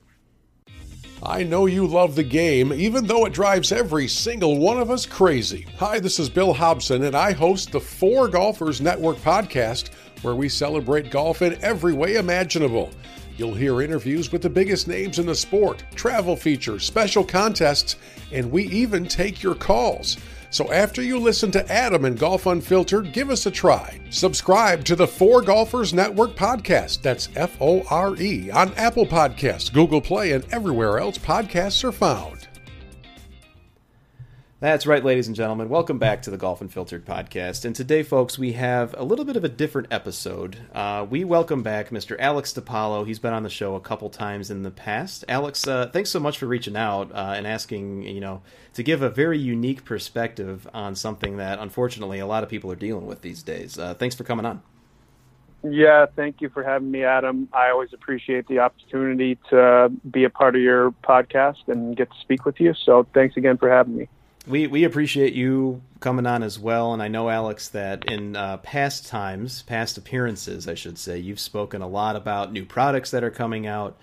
I 1.22 1.42
know 1.42 1.66
you 1.66 1.86
love 1.86 2.14
the 2.14 2.22
game, 2.22 2.72
even 2.72 3.06
though 3.06 3.24
it 3.24 3.32
drives 3.32 3.72
every 3.72 4.06
single 4.06 4.58
one 4.58 4.78
of 4.78 4.90
us 4.90 5.04
crazy. 5.04 5.66
Hi, 5.78 5.98
this 5.98 6.20
is 6.20 6.28
Bill 6.28 6.52
Hobson, 6.52 7.02
and 7.02 7.16
I 7.16 7.32
host 7.32 7.72
the 7.72 7.80
Fore 7.80 8.28
Golfers 8.28 8.80
Network 8.80 9.16
podcast, 9.16 9.92
where 10.22 10.36
we 10.36 10.48
celebrate 10.48 11.10
golf 11.10 11.42
in 11.42 11.58
every 11.62 11.92
way 11.92 12.16
imaginable. 12.16 12.90
You'll 13.38 13.54
hear 13.54 13.82
interviews 13.82 14.32
with 14.32 14.42
the 14.42 14.50
biggest 14.50 14.88
names 14.88 15.20
in 15.20 15.26
the 15.26 15.34
sport, 15.34 15.84
travel 15.94 16.34
features, 16.34 16.84
special 16.84 17.22
contests, 17.22 17.94
and 18.32 18.50
we 18.50 18.64
even 18.64 19.06
take 19.06 19.44
your 19.44 19.54
calls. 19.54 20.16
So 20.50 20.72
after 20.72 21.02
you 21.02 21.20
listen 21.20 21.52
to 21.52 21.72
Adam 21.72 22.04
and 22.04 22.18
Golf 22.18 22.46
Unfiltered, 22.46 23.12
give 23.12 23.30
us 23.30 23.46
a 23.46 23.50
try. 23.50 24.00
Subscribe 24.10 24.84
to 24.86 24.96
the 24.96 25.06
Fore 25.06 25.40
Golfers 25.42 25.94
Network 25.94 26.34
podcast. 26.34 27.02
That's 27.02 27.28
F 27.36 27.56
O 27.60 27.82
R 27.90 28.16
E 28.16 28.50
on 28.50 28.74
Apple 28.74 29.06
Podcasts, 29.06 29.72
Google 29.72 30.00
Play, 30.00 30.32
and 30.32 30.44
everywhere 30.50 30.98
else 30.98 31.16
podcasts 31.16 31.84
are 31.84 31.92
found. 31.92 32.47
That's 34.60 34.88
right, 34.88 35.04
ladies 35.04 35.28
and 35.28 35.36
gentlemen. 35.36 35.68
Welcome 35.68 36.00
back 36.00 36.20
to 36.22 36.32
the 36.32 36.36
Golf 36.36 36.60
Unfiltered 36.60 37.06
podcast. 37.06 37.64
And 37.64 37.76
today, 37.76 38.02
folks, 38.02 38.40
we 38.40 38.54
have 38.54 38.92
a 38.98 39.04
little 39.04 39.24
bit 39.24 39.36
of 39.36 39.44
a 39.44 39.48
different 39.48 39.86
episode. 39.92 40.56
Uh, 40.74 41.06
we 41.08 41.22
welcome 41.22 41.62
back 41.62 41.90
Mr. 41.90 42.16
Alex 42.18 42.52
DePaulo. 42.52 43.06
He's 43.06 43.20
been 43.20 43.32
on 43.32 43.44
the 43.44 43.50
show 43.50 43.76
a 43.76 43.80
couple 43.80 44.10
times 44.10 44.50
in 44.50 44.64
the 44.64 44.72
past. 44.72 45.24
Alex, 45.28 45.64
uh, 45.68 45.86
thanks 45.92 46.10
so 46.10 46.18
much 46.18 46.38
for 46.38 46.46
reaching 46.46 46.74
out 46.74 47.12
uh, 47.12 47.34
and 47.36 47.46
asking, 47.46 48.02
you 48.02 48.20
know, 48.20 48.42
to 48.74 48.82
give 48.82 49.00
a 49.00 49.08
very 49.08 49.38
unique 49.38 49.84
perspective 49.84 50.66
on 50.74 50.96
something 50.96 51.36
that, 51.36 51.60
unfortunately, 51.60 52.18
a 52.18 52.26
lot 52.26 52.42
of 52.42 52.48
people 52.48 52.72
are 52.72 52.76
dealing 52.76 53.06
with 53.06 53.22
these 53.22 53.44
days. 53.44 53.78
Uh, 53.78 53.94
thanks 53.94 54.16
for 54.16 54.24
coming 54.24 54.44
on. 54.44 54.60
Yeah, 55.62 56.06
thank 56.16 56.40
you 56.40 56.48
for 56.48 56.64
having 56.64 56.90
me, 56.90 57.04
Adam. 57.04 57.48
I 57.52 57.70
always 57.70 57.92
appreciate 57.92 58.48
the 58.48 58.58
opportunity 58.58 59.38
to 59.50 59.92
be 60.10 60.24
a 60.24 60.30
part 60.30 60.56
of 60.56 60.62
your 60.62 60.90
podcast 61.04 61.68
and 61.68 61.96
get 61.96 62.10
to 62.10 62.18
speak 62.22 62.44
with 62.44 62.58
you. 62.58 62.74
So 62.74 63.06
thanks 63.14 63.36
again 63.36 63.56
for 63.56 63.70
having 63.70 63.96
me 63.96 64.08
we 64.48 64.66
we 64.66 64.84
appreciate 64.84 65.34
you 65.34 65.82
coming 66.00 66.26
on 66.26 66.42
as 66.42 66.58
well, 66.58 66.92
and 66.92 67.02
I 67.02 67.08
know 67.08 67.28
Alex 67.28 67.68
that 67.70 68.10
in 68.10 68.36
uh, 68.36 68.58
past 68.58 69.06
times, 69.06 69.62
past 69.62 69.98
appearances, 69.98 70.66
I 70.66 70.74
should 70.74 70.98
say, 70.98 71.18
you've 71.18 71.40
spoken 71.40 71.82
a 71.82 71.88
lot 71.88 72.16
about 72.16 72.52
new 72.52 72.64
products 72.64 73.10
that 73.10 73.24
are 73.24 73.30
coming 73.30 73.66
out. 73.66 73.98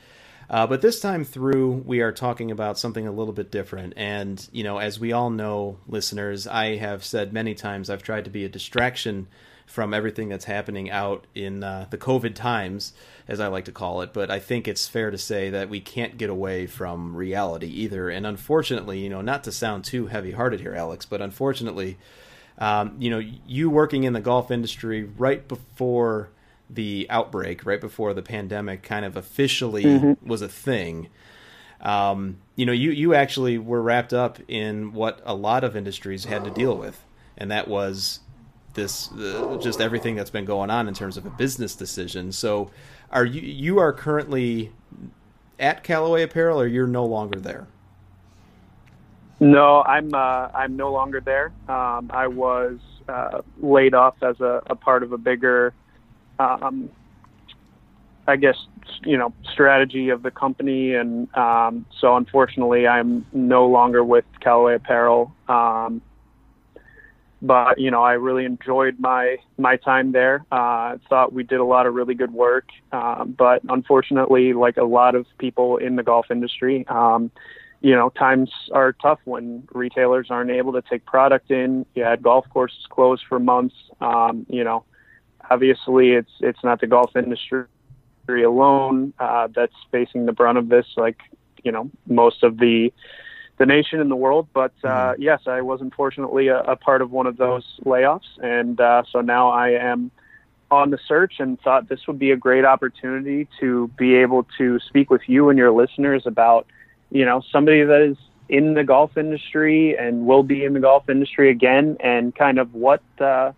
Uh, 0.49 0.67
but 0.67 0.81
this 0.81 0.99
time 0.99 1.25
through, 1.25 1.83
we 1.85 2.01
are 2.01 2.11
talking 2.11 2.51
about 2.51 2.77
something 2.77 3.07
a 3.07 3.11
little 3.11 3.33
bit 3.33 3.49
different. 3.49 3.93
And, 3.97 4.47
you 4.51 4.63
know, 4.63 4.77
as 4.77 4.99
we 4.99 5.11
all 5.11 5.31
know, 5.31 5.77
listeners, 5.87 6.45
I 6.45 6.75
have 6.75 7.03
said 7.03 7.33
many 7.33 7.55
times 7.55 7.89
I've 7.89 8.03
tried 8.03 8.25
to 8.25 8.29
be 8.29 8.45
a 8.45 8.49
distraction 8.49 9.27
from 9.65 9.93
everything 9.93 10.29
that's 10.29 10.45
happening 10.45 10.89
out 10.89 11.25
in 11.33 11.63
uh, 11.63 11.87
the 11.89 11.97
COVID 11.97 12.35
times, 12.35 12.93
as 13.27 13.39
I 13.39 13.47
like 13.47 13.65
to 13.65 13.71
call 13.71 14.01
it. 14.01 14.13
But 14.13 14.29
I 14.29 14.39
think 14.39 14.67
it's 14.67 14.87
fair 14.87 15.11
to 15.11 15.17
say 15.17 15.49
that 15.49 15.69
we 15.69 15.81
can't 15.81 16.17
get 16.17 16.29
away 16.29 16.67
from 16.67 17.15
reality 17.15 17.67
either. 17.67 18.09
And 18.09 18.25
unfortunately, 18.25 18.99
you 18.99 19.09
know, 19.09 19.21
not 19.21 19.43
to 19.45 19.51
sound 19.51 19.83
too 19.83 20.07
heavy-hearted 20.07 20.59
here, 20.59 20.75
Alex, 20.75 21.05
but 21.05 21.21
unfortunately, 21.21 21.97
um, 22.57 22.95
you 22.99 23.09
know, 23.09 23.19
you 23.19 23.69
working 23.69 24.03
in 24.03 24.13
the 24.13 24.21
golf 24.21 24.51
industry 24.51 25.03
right 25.03 25.45
before 25.47 26.29
the 26.69 27.07
outbreak, 27.09 27.65
right 27.65 27.81
before 27.81 28.13
the 28.13 28.21
pandemic, 28.21 28.83
kind 28.83 29.05
of 29.05 29.17
officially 29.17 29.83
mm-hmm. 29.83 30.27
was 30.27 30.41
a 30.41 30.47
thing. 30.47 31.09
Um, 31.81 32.37
you 32.55 32.65
know, 32.65 32.71
you 32.71 32.91
you 32.91 33.13
actually 33.13 33.57
were 33.57 33.81
wrapped 33.81 34.13
up 34.13 34.39
in 34.47 34.93
what 34.93 35.21
a 35.25 35.35
lot 35.35 35.63
of 35.63 35.75
industries 35.75 36.25
had 36.25 36.43
to 36.45 36.49
deal 36.49 36.77
with, 36.77 37.03
and 37.37 37.51
that 37.51 37.67
was 37.67 38.21
this 38.75 39.11
uh, 39.13 39.57
just 39.61 39.81
everything 39.81 40.15
that's 40.15 40.29
been 40.29 40.45
going 40.45 40.69
on 40.69 40.87
in 40.87 40.93
terms 40.93 41.17
of 41.17 41.25
a 41.25 41.29
business 41.29 41.75
decision. 41.75 42.31
So, 42.31 42.69
are 43.11 43.25
you 43.25 43.41
you 43.41 43.79
are 43.79 43.91
currently 43.91 44.71
at 45.59 45.83
Callaway 45.83 46.23
Apparel, 46.23 46.61
or 46.61 46.67
you're 46.67 46.87
no 46.87 47.05
longer 47.05 47.39
there? 47.39 47.67
No, 49.39 49.81
I'm 49.81 50.13
uh, 50.13 50.49
I'm 50.53 50.77
no 50.77 50.91
longer 50.91 51.19
there. 51.19 51.51
Um, 51.67 52.09
I 52.13 52.27
was 52.27 52.79
uh, 53.07 53.41
laid 53.59 53.93
off 53.93 54.15
as 54.21 54.39
a, 54.39 54.61
a, 54.67 54.75
part 54.75 55.03
of 55.03 55.11
a 55.11 55.17
bigger, 55.17 55.73
um, 56.39 56.89
I 58.27 58.37
guess 58.37 58.55
you 59.03 59.17
know, 59.17 59.33
strategy 59.51 60.09
of 60.09 60.23
the 60.23 60.31
company, 60.31 60.93
and 60.93 61.33
um, 61.35 61.85
so 61.99 62.15
unfortunately, 62.15 62.87
I'm 62.87 63.25
no 63.33 63.67
longer 63.67 64.03
with 64.03 64.25
Callaway 64.39 64.75
Apparel. 64.75 65.33
Um, 67.45 67.65
but 67.65 67.79
you 67.79 67.91
know, 67.91 68.03
I 68.03 68.13
really 68.13 68.45
enjoyed 68.45 68.99
my 68.99 69.37
my 69.57 69.77
time 69.77 70.11
there. 70.11 70.45
Uh, 70.51 70.97
thought 71.09 71.33
we 71.33 71.43
did 71.43 71.59
a 71.59 71.65
lot 71.65 71.85
of 71.85 71.93
really 71.93 72.15
good 72.15 72.33
work, 72.33 72.69
uh, 72.91 73.25
but 73.25 73.61
unfortunately, 73.69 74.53
like 74.53 74.77
a 74.77 74.83
lot 74.83 75.15
of 75.15 75.25
people 75.37 75.77
in 75.77 75.95
the 75.95 76.03
golf 76.03 76.27
industry, 76.31 76.85
um, 76.87 77.31
you 77.81 77.95
know, 77.95 78.09
times 78.09 78.51
are 78.71 78.93
tough 78.93 79.19
when 79.25 79.67
retailers 79.73 80.27
aren't 80.29 80.51
able 80.51 80.73
to 80.73 80.81
take 80.81 81.05
product 81.05 81.51
in. 81.51 81.85
You 81.95 82.03
had 82.03 82.21
golf 82.21 82.45
courses 82.49 82.85
closed 82.89 83.23
for 83.27 83.39
months. 83.39 83.75
Um, 84.01 84.45
you 84.49 84.63
know, 84.63 84.83
obviously, 85.49 86.11
it's 86.11 86.31
it's 86.39 86.63
not 86.63 86.81
the 86.81 86.87
golf 86.87 87.15
industry 87.15 87.65
alone 88.27 89.13
uh, 89.19 89.47
that's 89.55 89.75
facing 89.91 90.25
the 90.25 90.33
brunt 90.33 90.57
of 90.57 90.69
this. 90.69 90.85
Like, 90.97 91.19
you 91.63 91.71
know, 91.71 91.89
most 92.07 92.43
of 92.43 92.57
the 92.57 92.91
the 93.57 93.65
nation 93.65 93.99
and 93.99 94.11
the 94.11 94.15
world. 94.15 94.47
But 94.53 94.73
uh, 94.83 94.87
mm-hmm. 94.87 95.21
yes, 95.21 95.41
I 95.47 95.61
was 95.61 95.81
unfortunately 95.81 96.47
a, 96.47 96.59
a, 96.61 96.75
part 96.75 97.01
of 97.01 97.11
one 97.11 97.27
of 97.27 97.37
those 97.37 97.79
layoffs, 97.85 98.37
and 98.41 98.79
uh, 98.79 99.03
so 99.11 99.21
now 99.21 99.49
I 99.49 99.69
am 99.69 100.11
on 100.71 100.89
the 100.89 100.99
search 101.07 101.35
and 101.39 101.59
thought 101.61 101.87
this 101.89 102.07
would 102.07 102.19
be 102.19 102.31
a 102.31 102.35
great 102.35 102.65
opportunity 102.65 103.47
to 103.59 103.87
be 103.97 104.15
able 104.15 104.47
to 104.57 104.79
speak 104.79 105.09
with 105.09 105.21
you 105.27 105.49
and 105.49 105.59
your 105.59 105.71
listeners 105.71 106.23
about, 106.25 106.65
you 107.11 107.23
know, 107.23 107.41
somebody 107.51 107.83
that 107.83 108.01
is 108.01 108.17
in 108.49 108.73
the 108.73 108.83
golf 108.83 109.15
industry 109.15 109.95
and 109.97 110.25
will 110.25 110.43
be 110.43 110.65
in 110.65 110.73
the 110.73 110.79
golf 110.79 111.09
industry 111.09 111.49
again, 111.49 111.97
and 111.99 112.35
kind 112.35 112.59
of 112.59 112.73
what. 112.73 113.01
Uh, 113.19 113.51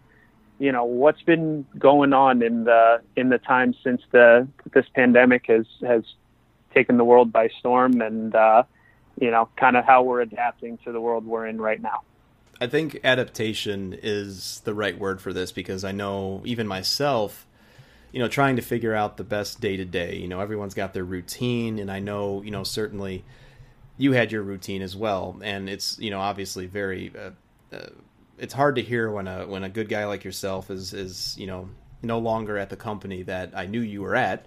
you 0.59 0.71
know 0.71 0.85
what's 0.85 1.21
been 1.21 1.63
going 1.77 2.13
on 2.13 2.41
in 2.41 2.63
the 2.63 2.99
in 3.15 3.29
the 3.29 3.37
time 3.37 3.75
since 3.83 4.01
the 4.09 4.47
this 4.73 4.87
pandemic 4.95 5.45
has 5.45 5.67
has 5.81 6.01
taken 6.73 6.97
the 6.97 7.03
world 7.03 7.31
by 7.31 7.47
storm 7.59 8.01
and 8.01 8.33
uh, 8.33 8.63
you 9.19 9.31
know, 9.31 9.49
kind 9.57 9.75
of 9.75 9.85
how 9.85 10.03
we're 10.03 10.21
adapting 10.21 10.77
to 10.79 10.91
the 10.91 11.01
world 11.01 11.25
we're 11.25 11.47
in 11.47 11.59
right 11.59 11.81
now. 11.81 12.01
I 12.59 12.67
think 12.67 12.99
adaptation 13.03 13.97
is 14.01 14.61
the 14.63 14.73
right 14.73 14.97
word 14.97 15.21
for 15.21 15.31
this 15.31 15.51
because 15.51 15.83
I 15.83 15.91
know 15.91 16.41
even 16.43 16.67
myself, 16.67 17.45
you 18.11 18.19
know, 18.19 18.27
trying 18.27 18.55
to 18.55 18.61
figure 18.61 18.95
out 18.95 19.17
the 19.17 19.23
best 19.23 19.61
day 19.61 19.77
to 19.77 19.85
day. 19.85 20.15
You 20.15 20.27
know, 20.27 20.39
everyone's 20.39 20.73
got 20.73 20.93
their 20.93 21.03
routine, 21.03 21.77
and 21.77 21.91
I 21.91 21.99
know, 21.99 22.41
you 22.41 22.51
know, 22.51 22.63
certainly 22.63 23.23
you 23.97 24.13
had 24.13 24.31
your 24.31 24.43
routine 24.43 24.81
as 24.81 24.95
well, 24.95 25.39
and 25.41 25.69
it's 25.69 25.97
you 25.99 26.11
know 26.11 26.19
obviously 26.19 26.67
very. 26.67 27.11
Uh, 27.17 27.75
uh, 27.75 27.89
it's 28.37 28.53
hard 28.53 28.75
to 28.75 28.81
hear 28.83 29.11
when 29.11 29.27
a 29.27 29.47
when 29.47 29.63
a 29.63 29.69
good 29.69 29.89
guy 29.89 30.05
like 30.05 30.23
yourself 30.23 30.69
is 30.69 30.93
is 30.93 31.35
you 31.37 31.47
know 31.47 31.69
no 32.03 32.19
longer 32.19 32.57
at 32.57 32.69
the 32.69 32.75
company 32.75 33.23
that 33.23 33.51
I 33.55 33.65
knew 33.65 33.81
you 33.81 34.03
were 34.03 34.15
at. 34.15 34.45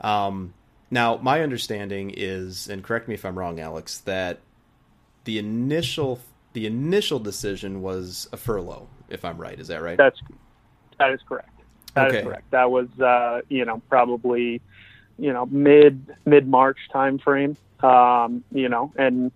Um, 0.00 0.54
now, 0.90 1.16
my 1.16 1.42
understanding 1.42 2.12
is, 2.16 2.68
and 2.68 2.82
correct 2.82 3.08
me 3.08 3.14
if 3.14 3.24
I'm 3.24 3.38
wrong, 3.38 3.58
Alex, 3.58 3.98
that 4.00 4.40
the 5.24 5.38
initial 5.38 6.20
the 6.52 6.66
initial 6.66 7.18
decision 7.18 7.82
was 7.82 8.28
a 8.32 8.36
furlough. 8.36 8.88
If 9.08 9.24
I'm 9.24 9.36
right, 9.36 9.58
is 9.58 9.68
that 9.68 9.82
right? 9.82 9.98
That's 9.98 10.18
that 10.98 11.10
is 11.10 11.20
correct. 11.28 11.50
That 11.94 12.08
okay. 12.08 12.18
is 12.18 12.24
correct. 12.24 12.50
That 12.52 12.70
was 12.70 12.88
uh, 13.00 13.42
you 13.48 13.64
know 13.64 13.82
probably 13.88 14.62
you 15.18 15.32
know 15.32 15.46
mid 15.46 16.14
mid 16.24 16.48
March 16.48 16.78
time 16.92 17.18
frame. 17.18 17.56
Um, 17.80 18.44
you 18.52 18.68
know, 18.68 18.92
and 18.96 19.32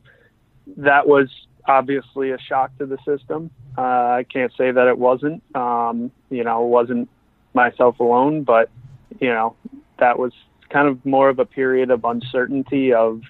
that 0.76 1.06
was 1.06 1.28
obviously 1.66 2.30
a 2.30 2.38
shock 2.38 2.76
to 2.78 2.86
the 2.86 2.98
system. 3.04 3.50
Uh, 3.76 3.82
I 3.82 4.26
can't 4.32 4.52
say 4.56 4.70
that 4.70 4.86
it 4.86 4.98
wasn't. 4.98 5.42
Um, 5.54 6.10
you 6.30 6.44
know, 6.44 6.64
it 6.64 6.68
wasn't 6.68 7.08
myself 7.54 7.98
alone, 7.98 8.44
but 8.44 8.70
you 9.20 9.28
know 9.28 9.56
that 9.98 10.18
was 10.18 10.32
kind 10.70 10.88
of 10.88 11.04
more 11.04 11.28
of 11.28 11.38
a 11.38 11.44
period 11.44 11.90
of 11.90 12.04
uncertainty 12.04 12.92
of 12.92 13.22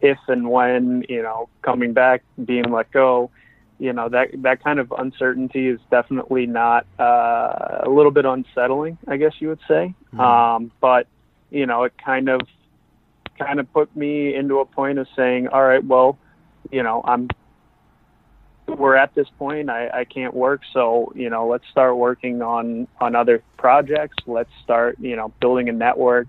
if 0.00 0.18
and 0.28 0.50
when, 0.50 1.04
you 1.08 1.22
know, 1.22 1.48
coming 1.62 1.92
back, 1.92 2.22
being 2.44 2.70
let 2.70 2.90
go, 2.90 3.30
you 3.78 3.92
know, 3.92 4.08
that 4.08 4.28
that 4.42 4.62
kind 4.62 4.78
of 4.78 4.92
uncertainty 4.96 5.68
is 5.68 5.80
definitely 5.90 6.46
not 6.46 6.86
uh, 6.98 7.80
a 7.82 7.88
little 7.88 8.10
bit 8.10 8.24
unsettling, 8.24 8.98
I 9.06 9.16
guess 9.16 9.34
you 9.38 9.48
would 9.48 9.60
say. 9.68 9.94
Mm-hmm. 10.12 10.20
Um, 10.20 10.72
but 10.80 11.06
you 11.50 11.66
know, 11.66 11.84
it 11.84 11.92
kind 12.02 12.28
of 12.28 12.40
kind 13.38 13.60
of 13.60 13.70
put 13.72 13.94
me 13.94 14.34
into 14.34 14.60
a 14.60 14.64
point 14.64 14.98
of 14.98 15.06
saying, 15.14 15.48
all 15.48 15.62
right, 15.62 15.84
well, 15.84 16.18
you 16.70 16.82
know, 16.82 17.02
I'm 17.04 17.28
we're 18.66 18.96
at 18.96 19.14
this 19.14 19.28
point. 19.38 19.70
I, 19.70 19.88
I 19.88 20.04
can't 20.04 20.34
work, 20.34 20.62
so 20.72 21.12
you 21.14 21.30
know, 21.30 21.46
let's 21.46 21.64
start 21.70 21.96
working 21.96 22.42
on 22.42 22.88
on 23.00 23.14
other 23.14 23.42
projects. 23.58 24.16
Let's 24.26 24.50
start, 24.64 24.98
you 24.98 25.16
know, 25.16 25.32
building 25.40 25.68
a 25.68 25.72
network 25.72 26.28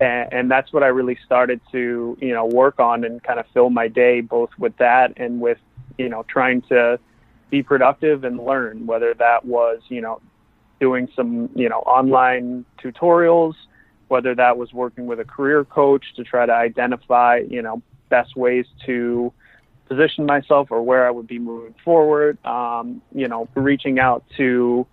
and, 0.00 0.32
and 0.32 0.50
that's 0.50 0.72
what 0.72 0.82
I 0.82 0.88
really 0.88 1.18
started 1.24 1.60
to 1.72 2.16
you 2.20 2.32
know 2.34 2.46
work 2.46 2.80
on 2.80 3.04
and 3.04 3.22
kind 3.22 3.38
of 3.38 3.46
fill 3.52 3.70
my 3.70 3.88
day 3.88 4.20
both 4.20 4.50
with 4.58 4.76
that 4.78 5.14
and 5.16 5.40
with 5.40 5.58
you 5.98 6.08
know 6.08 6.24
trying 6.28 6.62
to 6.62 6.98
be 7.50 7.62
productive 7.62 8.24
and 8.24 8.38
learn 8.38 8.86
whether 8.86 9.14
that 9.14 9.44
was 9.44 9.80
you 9.88 10.00
know 10.00 10.20
doing 10.80 11.08
some 11.14 11.48
you 11.54 11.68
know 11.68 11.80
online 11.80 12.64
tutorials 12.82 13.54
whether 14.08 14.34
that 14.34 14.56
was 14.58 14.72
working 14.72 15.06
with 15.06 15.20
a 15.20 15.24
career 15.24 15.64
coach 15.64 16.04
to 16.16 16.24
try 16.24 16.44
to 16.44 16.52
identify 16.52 17.40
you 17.48 17.62
know 17.62 17.80
best 18.08 18.36
ways 18.36 18.66
to 18.84 19.32
position 19.88 20.26
myself 20.26 20.68
or 20.70 20.82
where 20.82 21.06
I 21.06 21.10
would 21.10 21.26
be 21.26 21.38
moving 21.38 21.74
forward 21.84 22.44
um, 22.44 23.00
you 23.14 23.28
know 23.28 23.48
reaching 23.54 23.98
out 23.98 24.24
to 24.36 24.86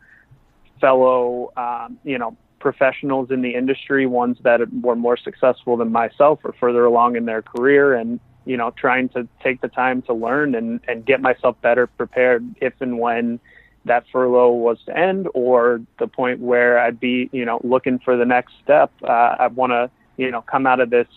fellow 0.79 1.51
um, 1.57 1.97
you 2.03 2.17
know 2.17 2.37
professionals 2.61 3.31
in 3.31 3.41
the 3.41 3.55
industry, 3.55 4.05
ones 4.05 4.37
that 4.43 4.61
were 4.73 4.95
more 4.95 5.17
successful 5.17 5.75
than 5.75 5.91
myself 5.91 6.39
or 6.43 6.53
further 6.53 6.85
along 6.85 7.15
in 7.17 7.25
their 7.25 7.41
career, 7.41 7.95
and 7.95 8.19
you 8.45 8.57
know, 8.57 8.71
trying 8.71 9.09
to 9.09 9.27
take 9.43 9.61
the 9.61 9.67
time 9.67 10.01
to 10.03 10.13
learn 10.13 10.55
and 10.55 10.79
and 10.87 11.05
get 11.05 11.21
myself 11.21 11.59
better 11.61 11.87
prepared 11.87 12.43
if 12.61 12.73
and 12.79 12.99
when 12.99 13.39
that 13.85 14.05
furlough 14.11 14.51
was 14.51 14.77
to 14.85 14.95
end, 14.95 15.27
or 15.33 15.81
the 15.99 16.07
point 16.07 16.39
where 16.39 16.79
I'd 16.79 16.99
be, 16.99 17.29
you 17.31 17.45
know, 17.45 17.59
looking 17.63 17.97
for 17.99 18.15
the 18.15 18.25
next 18.25 18.53
step. 18.63 18.91
Uh, 19.03 19.35
I 19.39 19.47
want 19.47 19.71
to, 19.71 19.89
you 20.17 20.29
know, 20.29 20.41
come 20.41 20.67
out 20.67 20.79
of 20.79 20.91
this 20.91 21.07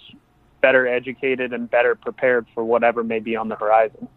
better 0.63 0.89
educated 0.89 1.53
and 1.53 1.71
better 1.71 1.95
prepared 1.95 2.47
for 2.55 2.65
whatever 2.65 3.05
may 3.05 3.19
be 3.19 3.37
on 3.37 3.51
the 3.51 3.57
horizon. 3.57 4.09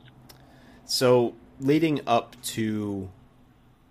So, 0.85 1.35
leading 1.59 1.99
up 2.07 2.41
to 2.43 3.09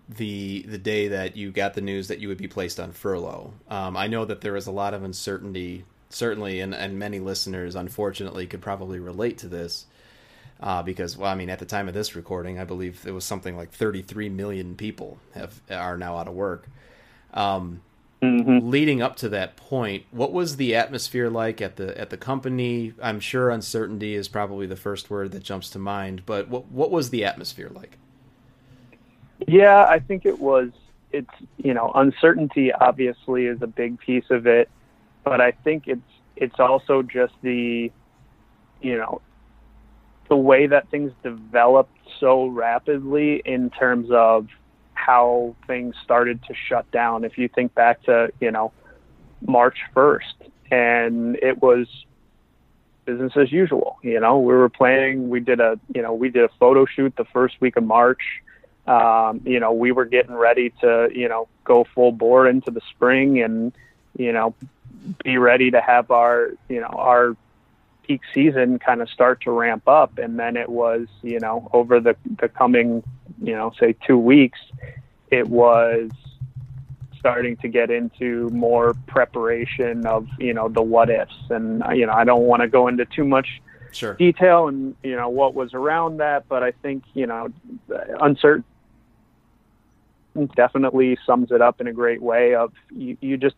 the 0.09 0.63
the 0.67 0.77
day 0.77 1.09
that 1.09 1.35
you 1.35 1.51
got 1.51 1.73
the 1.73 1.81
news 1.81 2.07
that 2.07 2.19
you 2.19 2.27
would 2.27 2.37
be 2.37 2.47
placed 2.47 2.79
on 2.79 2.91
furlough. 2.91 3.53
Um, 3.67 3.97
I 3.97 4.07
know 4.07 4.25
that 4.25 4.41
there 4.41 4.53
was 4.53 4.67
a 4.67 4.71
lot 4.71 4.93
of 4.93 5.03
uncertainty, 5.03 5.85
certainly, 6.09 6.61
and, 6.61 6.73
and 6.73 6.97
many 6.97 7.19
listeners, 7.19 7.75
unfortunately, 7.75 8.47
could 8.47 8.61
probably 8.61 8.99
relate 8.99 9.37
to 9.39 9.47
this. 9.47 9.85
Uh, 10.59 10.81
because, 10.81 11.15
well, 11.15 11.31
I 11.31 11.35
mean, 11.35 11.51
at 11.51 11.59
the 11.59 11.65
time 11.65 11.87
of 11.87 11.93
this 11.93 12.15
recording, 12.15 12.57
I 12.57 12.63
believe 12.63 13.05
it 13.05 13.11
was 13.11 13.25
something 13.25 13.55
like 13.55 13.71
33 13.71 14.29
million 14.29 14.75
people 14.75 15.19
have 15.35 15.61
are 15.69 15.97
now 15.97 16.17
out 16.17 16.27
of 16.27 16.33
work. 16.33 16.67
Um, 17.33 17.81
mm-hmm. 18.23 18.67
Leading 18.67 19.01
up 19.01 19.17
to 19.17 19.29
that 19.29 19.55
point, 19.55 20.05
what 20.09 20.33
was 20.33 20.55
the 20.55 20.73
atmosphere 20.73 21.29
like 21.29 21.61
at 21.61 21.75
the 21.75 21.95
at 21.99 22.09
the 22.09 22.17
company? 22.17 22.93
I'm 22.99 23.19
sure 23.19 23.51
uncertainty 23.51 24.15
is 24.15 24.27
probably 24.27 24.65
the 24.65 24.75
first 24.75 25.11
word 25.11 25.31
that 25.33 25.43
jumps 25.43 25.69
to 25.71 25.79
mind, 25.79 26.23
but 26.25 26.47
what 26.47 26.71
what 26.71 26.89
was 26.89 27.11
the 27.11 27.23
atmosphere 27.23 27.69
like? 27.69 27.97
Yeah, 29.45 29.85
I 29.87 29.99
think 29.99 30.25
it 30.25 30.39
was. 30.39 30.69
It's 31.11 31.29
you 31.57 31.73
know 31.73 31.91
uncertainty 31.95 32.71
obviously 32.73 33.45
is 33.45 33.61
a 33.61 33.67
big 33.67 33.99
piece 33.99 34.29
of 34.29 34.45
it, 34.47 34.69
but 35.23 35.39
I 35.39 35.51
think 35.51 35.87
it's 35.87 36.01
it's 36.35 36.59
also 36.59 37.01
just 37.01 37.33
the 37.41 37.91
you 38.81 38.97
know 38.97 39.21
the 40.29 40.35
way 40.35 40.67
that 40.67 40.89
things 40.89 41.11
developed 41.23 41.97
so 42.19 42.47
rapidly 42.47 43.41
in 43.45 43.69
terms 43.69 44.09
of 44.11 44.47
how 44.93 45.55
things 45.65 45.95
started 46.03 46.43
to 46.43 46.53
shut 46.67 46.89
down. 46.91 47.23
If 47.23 47.37
you 47.37 47.47
think 47.47 47.73
back 47.73 48.03
to 48.03 48.31
you 48.41 48.51
know 48.51 48.73
March 49.45 49.77
first, 49.93 50.35
and 50.71 51.37
it 51.37 51.61
was 51.61 51.87
business 53.05 53.33
as 53.37 53.51
usual. 53.51 53.97
You 54.01 54.19
know, 54.19 54.39
we 54.39 54.53
were 54.53 54.69
planning. 54.69 55.29
We 55.29 55.39
did 55.39 55.59
a 55.59 55.79
you 55.95 56.01
know 56.01 56.13
we 56.13 56.29
did 56.29 56.43
a 56.43 56.49
photo 56.59 56.85
shoot 56.85 57.15
the 57.15 57.25
first 57.25 57.59
week 57.61 57.77
of 57.77 57.83
March 57.83 58.21
um, 58.87 59.41
you 59.45 59.59
know, 59.59 59.73
we 59.73 59.91
were 59.91 60.05
getting 60.05 60.33
ready 60.33 60.71
to, 60.81 61.09
you 61.13 61.27
know, 61.27 61.47
go 61.63 61.83
full 61.83 62.11
bore 62.11 62.47
into 62.47 62.71
the 62.71 62.81
spring 62.91 63.41
and, 63.41 63.73
you 64.17 64.31
know, 64.31 64.55
be 65.23 65.37
ready 65.37 65.71
to 65.71 65.81
have 65.81 66.09
our, 66.11 66.51
you 66.69 66.79
know, 66.79 66.87
our 66.87 67.35
peak 68.03 68.21
season 68.33 68.79
kind 68.79 69.01
of 69.01 69.09
start 69.09 69.41
to 69.41 69.51
ramp 69.51 69.87
up. 69.87 70.17
And 70.17 70.39
then 70.39 70.55
it 70.55 70.69
was, 70.69 71.07
you 71.21 71.39
know, 71.39 71.69
over 71.73 71.99
the, 71.99 72.15
the 72.39 72.47
coming, 72.47 73.03
you 73.41 73.53
know, 73.53 73.73
say 73.77 73.93
two 74.05 74.17
weeks, 74.17 74.59
it 75.29 75.47
was 75.47 76.09
starting 77.19 77.57
to 77.57 77.67
get 77.67 77.91
into 77.91 78.49
more 78.51 78.93
preparation 79.07 80.05
of 80.05 80.27
you 80.39 80.53
know 80.53 80.69
the 80.69 80.81
what 80.81 81.09
ifs 81.09 81.35
and 81.49 81.83
you 81.93 82.05
know 82.05 82.13
I 82.13 82.23
don't 82.23 82.43
want 82.43 82.61
to 82.61 82.69
go 82.69 82.87
into 82.87 83.05
too 83.05 83.25
much 83.25 83.61
sure. 83.91 84.13
detail 84.13 84.67
and 84.67 84.95
you 85.03 85.15
know 85.15 85.27
what 85.27 85.53
was 85.53 85.73
around 85.73 86.17
that 86.17 86.47
but 86.47 86.63
I 86.63 86.71
think 86.71 87.03
you 87.13 87.27
know 87.27 87.51
uncertain 88.21 88.63
definitely 90.45 91.17
sums 91.25 91.51
it 91.51 91.61
up 91.61 91.81
in 91.81 91.87
a 91.87 91.93
great 91.93 92.21
way 92.21 92.55
of 92.55 92.71
you, 92.95 93.17
you 93.21 93.37
just 93.37 93.55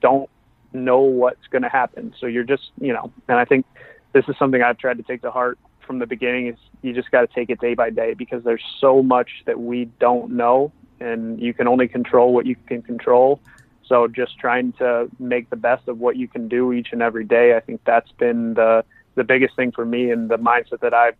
don't 0.00 0.28
know 0.72 1.00
what's 1.00 1.46
going 1.48 1.62
to 1.62 1.68
happen 1.68 2.14
so 2.20 2.26
you're 2.26 2.44
just 2.44 2.70
you 2.80 2.92
know 2.92 3.10
and 3.28 3.38
I 3.38 3.44
think 3.44 3.66
this 4.12 4.24
is 4.28 4.36
something 4.38 4.62
I've 4.62 4.78
tried 4.78 4.96
to 4.98 5.02
take 5.02 5.22
to 5.22 5.30
heart 5.30 5.58
from 5.88 5.98
the 5.98 6.06
beginning 6.06 6.46
is 6.48 6.56
you 6.82 6.92
just 6.92 7.10
got 7.10 7.22
to 7.22 7.26
take 7.26 7.50
it 7.50 7.60
day 7.60 7.74
by 7.74 7.90
day 7.90 8.14
because 8.14 8.44
there's 8.44 8.62
so 8.80 9.02
much 9.02 9.30
that 9.46 9.58
we 9.58 9.86
don't 9.98 10.30
know 10.30 10.70
and 11.00 11.40
you 11.40 11.54
can 11.54 11.66
only 11.66 11.88
control 11.88 12.32
what 12.32 12.46
you 12.46 12.56
can 12.66 12.82
control. 12.82 13.40
So 13.86 14.06
just 14.06 14.38
trying 14.38 14.72
to 14.74 15.08
make 15.18 15.48
the 15.50 15.56
best 15.56 15.88
of 15.88 15.98
what 15.98 16.16
you 16.16 16.28
can 16.28 16.46
do 16.46 16.72
each 16.72 16.88
and 16.92 17.00
every 17.00 17.24
day. 17.24 17.56
I 17.56 17.60
think 17.60 17.80
that's 17.84 18.12
been 18.12 18.54
the 18.54 18.84
the 19.14 19.24
biggest 19.24 19.56
thing 19.56 19.72
for 19.72 19.84
me 19.84 20.10
and 20.12 20.28
the 20.28 20.38
mindset 20.38 20.80
that 20.80 20.94
I've 20.94 21.16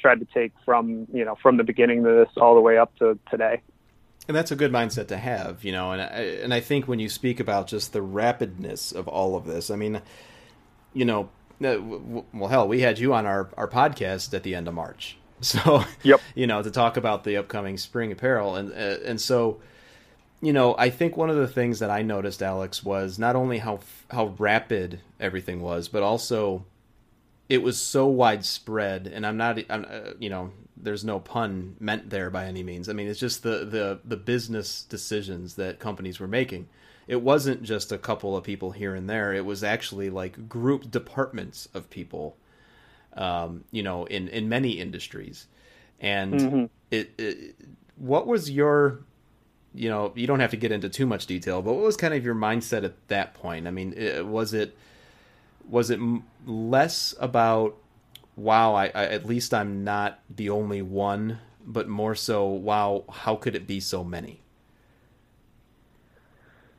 tried 0.00 0.20
to 0.20 0.26
take 0.32 0.52
from 0.64 1.06
you 1.12 1.24
know 1.24 1.36
from 1.42 1.56
the 1.56 1.64
beginning 1.64 1.98
of 2.06 2.14
this 2.14 2.28
all 2.36 2.54
the 2.54 2.60
way 2.60 2.78
up 2.78 2.96
to 2.98 3.18
today. 3.30 3.60
And 4.26 4.36
that's 4.36 4.50
a 4.50 4.56
good 4.56 4.72
mindset 4.72 5.08
to 5.08 5.16
have, 5.18 5.64
you 5.64 5.72
know. 5.72 5.92
And 5.92 6.00
I, 6.00 6.06
and 6.42 6.54
I 6.54 6.60
think 6.60 6.88
when 6.88 6.98
you 6.98 7.08
speak 7.08 7.40
about 7.40 7.66
just 7.66 7.92
the 7.92 8.00
rapidness 8.00 8.94
of 8.94 9.06
all 9.06 9.36
of 9.36 9.44
this, 9.44 9.70
I 9.70 9.76
mean, 9.76 10.00
you 10.94 11.04
know, 11.04 11.28
uh, 11.62 11.76
well, 11.80 12.48
hell, 12.48 12.66
we 12.66 12.80
had 12.80 12.98
you 12.98 13.12
on 13.14 13.26
our 13.26 13.50
our 13.56 13.68
podcast 13.68 14.32
at 14.34 14.42
the 14.42 14.54
end 14.54 14.68
of 14.68 14.74
March, 14.74 15.18
So, 15.40 15.84
yep. 16.02 16.20
you 16.34 16.46
know, 16.46 16.62
to 16.62 16.70
talk 16.70 16.96
about 16.96 17.24
the 17.24 17.36
upcoming 17.36 17.76
spring 17.76 18.12
apparel, 18.12 18.56
and 18.56 18.72
uh, 18.72 19.04
and 19.04 19.20
so, 19.20 19.60
you 20.40 20.52
know, 20.52 20.74
I 20.78 20.90
think 20.90 21.16
one 21.16 21.28
of 21.28 21.36
the 21.36 21.48
things 21.48 21.80
that 21.80 21.90
I 21.90 22.02
noticed, 22.02 22.42
Alex, 22.42 22.82
was 22.82 23.18
not 23.18 23.36
only 23.36 23.58
how 23.58 23.80
how 24.10 24.34
rapid 24.38 25.00
everything 25.20 25.60
was, 25.60 25.88
but 25.88 26.02
also 26.02 26.64
it 27.48 27.62
was 27.62 27.80
so 27.80 28.06
widespread. 28.06 29.06
And 29.06 29.26
I'm 29.26 29.36
not, 29.36 29.58
I'm, 29.68 29.86
uh, 29.88 30.12
you 30.18 30.30
know, 30.30 30.52
there's 30.76 31.04
no 31.04 31.20
pun 31.20 31.76
meant 31.80 32.10
there 32.10 32.30
by 32.30 32.46
any 32.46 32.62
means. 32.62 32.88
I 32.88 32.92
mean, 32.92 33.08
it's 33.08 33.20
just 33.20 33.42
the 33.42 33.64
the 33.64 34.00
the 34.04 34.16
business 34.16 34.82
decisions 34.82 35.54
that 35.54 35.78
companies 35.78 36.20
were 36.20 36.28
making. 36.28 36.68
It 37.06 37.20
wasn't 37.22 37.62
just 37.62 37.92
a 37.92 37.98
couple 37.98 38.36
of 38.36 38.44
people 38.44 38.70
here 38.70 38.94
and 38.94 39.08
there. 39.08 39.32
It 39.32 39.44
was 39.44 39.62
actually 39.62 40.10
like 40.10 40.48
group 40.48 40.90
departments 40.90 41.68
of 41.74 41.90
people 41.90 42.36
um, 43.16 43.64
you 43.70 43.82
know, 43.82 44.04
in 44.06 44.28
in 44.28 44.48
many 44.48 44.72
industries. 44.72 45.46
And 46.00 46.34
mm-hmm. 46.34 46.64
it, 46.90 47.12
it, 47.16 47.54
what 47.96 48.26
was 48.26 48.50
your, 48.50 49.00
you 49.74 49.88
know, 49.88 50.12
you 50.14 50.26
don't 50.26 50.40
have 50.40 50.50
to 50.50 50.56
get 50.56 50.72
into 50.72 50.88
too 50.88 51.06
much 51.06 51.26
detail, 51.26 51.62
but 51.62 51.74
what 51.74 51.84
was 51.84 51.96
kind 51.96 52.12
of 52.12 52.24
your 52.24 52.34
mindset 52.34 52.84
at 52.84 53.08
that 53.08 53.34
point? 53.34 53.66
I 53.66 53.70
mean, 53.70 53.94
it, 53.96 54.26
was 54.26 54.52
it 54.52 54.76
was 55.68 55.90
it 55.90 56.00
less 56.46 57.14
about 57.20 57.76
wow, 58.36 58.74
I, 58.74 58.86
I 58.86 59.04
at 59.04 59.26
least 59.26 59.54
I'm 59.54 59.84
not 59.84 60.18
the 60.28 60.50
only 60.50 60.82
one, 60.82 61.38
but 61.64 61.88
more 61.88 62.14
so, 62.14 62.46
wow, 62.46 63.04
how 63.10 63.36
could 63.36 63.54
it 63.54 63.66
be 63.66 63.80
so 63.80 64.02
many? 64.04 64.40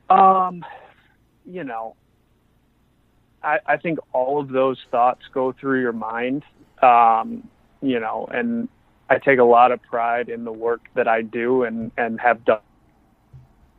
Um, 0.08 0.64
you 1.44 1.64
know, 1.64 1.96
I, 3.42 3.58
I 3.66 3.76
think 3.76 3.98
all 4.12 4.40
of 4.40 4.48
those 4.48 4.78
thoughts 4.90 5.22
go 5.32 5.52
through 5.52 5.80
your 5.80 5.92
mind, 5.92 6.44
um, 6.82 7.48
you 7.80 7.98
know, 8.00 8.28
and 8.30 8.68
I 9.08 9.18
take 9.18 9.38
a 9.38 9.44
lot 9.44 9.72
of 9.72 9.82
pride 9.82 10.28
in 10.28 10.44
the 10.44 10.52
work 10.52 10.82
that 10.94 11.08
I 11.08 11.22
do 11.22 11.62
and, 11.64 11.90
and 11.96 12.20
have 12.20 12.44
done, 12.44 12.60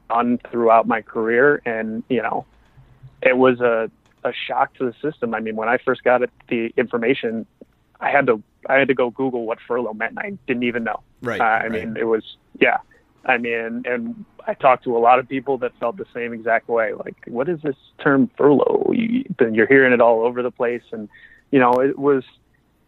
done 0.09 0.39
throughout 0.49 0.87
my 0.87 1.01
career. 1.01 1.61
And, 1.65 2.03
you 2.09 2.21
know, 2.21 2.45
it 3.21 3.37
was 3.37 3.59
a, 3.59 3.89
a 4.27 4.33
shock 4.47 4.73
to 4.75 4.85
the 4.85 4.93
system. 5.01 5.33
I 5.33 5.39
mean, 5.39 5.55
when 5.55 5.69
I 5.69 5.77
first 5.77 6.03
got 6.03 6.21
the 6.49 6.73
information, 6.77 7.45
I 7.99 8.11
had 8.11 8.27
to, 8.27 8.41
I 8.69 8.75
had 8.75 8.87
to 8.89 8.93
go 8.93 9.09
Google 9.09 9.45
what 9.45 9.59
furlough 9.67 9.93
meant. 9.93 10.17
I 10.17 10.37
didn't 10.47 10.63
even 10.63 10.83
know. 10.83 11.01
Right. 11.21 11.41
Uh, 11.41 11.43
I 11.43 11.67
right. 11.67 11.71
mean, 11.71 11.97
it 11.97 12.05
was, 12.05 12.23
yeah. 12.59 12.77
I 13.25 13.37
mean, 13.37 13.83
and 13.85 14.25
I 14.47 14.53
talked 14.53 14.85
to 14.85 14.95
a 14.95 14.99
lot 14.99 15.19
of 15.19 15.27
people 15.27 15.57
that 15.59 15.73
felt 15.79 15.97
the 15.97 16.05
same 16.13 16.33
exact 16.33 16.69
way. 16.69 16.93
Like, 16.93 17.15
what 17.27 17.49
is 17.49 17.61
this 17.61 17.75
term 18.01 18.29
furlough? 18.37 18.91
You, 18.93 19.25
you're 19.51 19.67
hearing 19.67 19.91
it 19.91 19.99
all 19.99 20.21
over 20.21 20.41
the 20.41 20.51
place, 20.51 20.83
and 20.91 21.09
you 21.51 21.59
know, 21.59 21.73
it 21.73 21.99
was 21.99 22.23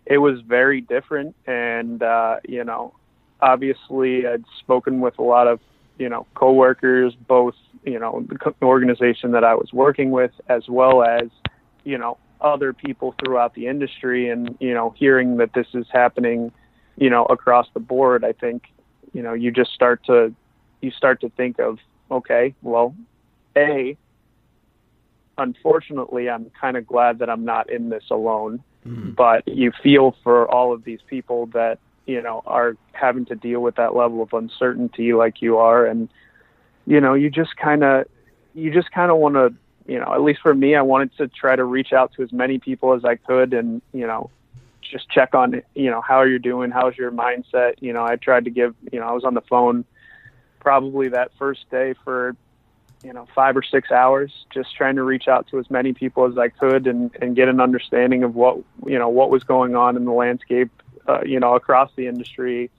it 0.05 0.19
was 0.19 0.39
very 0.41 0.79
different. 0.79 1.35
And 1.45 2.01
uh, 2.01 2.37
you 2.47 2.63
know, 2.63 2.93
obviously, 3.41 4.25
I'd 4.25 4.45
spoken 4.59 5.01
with 5.01 5.19
a 5.19 5.23
lot 5.23 5.47
of 5.47 5.59
you 5.99 6.09
know 6.09 6.25
coworkers, 6.33 7.13
both 7.27 7.55
you 7.83 7.99
know 7.99 8.25
the 8.27 8.65
organization 8.65 9.31
that 9.31 9.43
I 9.43 9.53
was 9.53 9.71
working 9.71 10.09
with, 10.09 10.31
as 10.47 10.67
well 10.67 11.03
as 11.03 11.29
you 11.83 11.97
know 11.97 12.17
other 12.41 12.73
people 12.73 13.13
throughout 13.23 13.53
the 13.53 13.67
industry, 13.67 14.29
and 14.29 14.57
you 14.59 14.73
know, 14.73 14.95
hearing 14.97 15.37
that 15.37 15.53
this 15.53 15.67
is 15.73 15.85
happening, 15.91 16.51
you 16.97 17.09
know, 17.09 17.25
across 17.25 17.67
the 17.73 17.79
board. 17.79 18.23
I 18.25 18.31
think 18.31 18.63
you 19.13 19.21
know 19.21 19.33
you 19.33 19.51
just 19.51 19.71
start 19.71 20.03
to 20.05 20.33
you 20.81 20.91
start 20.91 21.21
to 21.21 21.29
think 21.29 21.59
of 21.59 21.79
okay 22.11 22.53
well 22.61 22.95
a 23.57 23.97
unfortunately 25.37 26.29
i'm 26.29 26.49
kind 26.59 26.77
of 26.77 26.85
glad 26.85 27.19
that 27.19 27.29
i'm 27.29 27.45
not 27.45 27.69
in 27.69 27.89
this 27.89 28.03
alone 28.11 28.61
mm-hmm. 28.85 29.11
but 29.11 29.47
you 29.47 29.71
feel 29.83 30.15
for 30.23 30.49
all 30.49 30.73
of 30.73 30.83
these 30.83 30.99
people 31.07 31.45
that 31.47 31.79
you 32.09 32.21
know 32.21 32.41
are 32.45 32.75
having 32.93 33.25
to 33.25 33.35
deal 33.35 33.59
with 33.61 33.75
that 33.75 33.95
level 33.95 34.21
of 34.21 34.33
uncertainty 34.33 35.13
like 35.13 35.41
you 35.41 35.57
are. 35.57 35.85
And 35.85 36.09
you 36.89 36.99
know 36.99 37.13
you 37.13 37.29
just 37.29 37.55
kind 37.55 37.83
of 37.83 38.05
you 38.55 38.71
just 38.71 38.91
kind 38.91 39.11
of 39.11 39.17
want 39.17 39.35
to 39.35 39.53
you 39.87 39.99
know 39.99 40.11
at 40.13 40.21
least 40.21 40.41
for 40.41 40.53
me 40.53 40.75
i 40.75 40.81
wanted 40.81 41.15
to 41.17 41.27
try 41.27 41.55
to 41.55 41.63
reach 41.63 41.93
out 41.93 42.11
to 42.13 42.23
as 42.23 42.33
many 42.33 42.57
people 42.57 42.93
as 42.93 43.05
i 43.05 43.15
could 43.15 43.53
and 43.53 43.81
you 43.93 44.07
know 44.07 44.29
just 44.81 45.07
check 45.09 45.35
on 45.35 45.61
you 45.75 45.89
know 45.89 46.01
how 46.01 46.15
are 46.15 46.27
you're 46.27 46.39
doing 46.39 46.71
how's 46.71 46.97
your 46.97 47.11
mindset. 47.11 47.75
You 47.79 47.93
know 47.93 48.03
i 48.03 48.15
tried 48.15 48.45
to 48.45 48.49
give 48.49 48.75
you 48.91 48.99
know 48.99 49.07
i 49.07 49.11
was 49.11 49.23
on 49.23 49.35
the 49.35 49.41
phone 49.41 49.85
probably 50.59 51.09
that 51.09 51.31
first 51.37 51.69
day 51.69 51.93
for 52.03 52.35
you 53.03 53.13
know 53.13 53.27
five 53.35 53.55
or 53.55 53.63
six 53.63 53.91
hours 53.91 54.45
just 54.51 54.75
trying 54.75 54.95
to 54.95 55.03
reach 55.03 55.27
out 55.27 55.47
to 55.47 55.59
as 55.59 55.69
many 55.69 55.93
people 55.93 56.25
as 56.25 56.37
i 56.37 56.49
could 56.49 56.87
and 56.87 57.15
and 57.21 57.35
get 57.35 57.47
an 57.47 57.61
understanding 57.61 58.23
of 58.23 58.35
what 58.35 58.57
you 58.85 58.97
know 58.97 59.09
what 59.09 59.29
was 59.29 59.43
going 59.43 59.75
on 59.75 59.95
in 59.95 60.05
the 60.05 60.11
landscape 60.11 60.71
uh, 61.09 61.21
you 61.25 61.39
know 61.39 61.55
across 61.55 61.91
the 61.95 62.07
industry. 62.07 62.69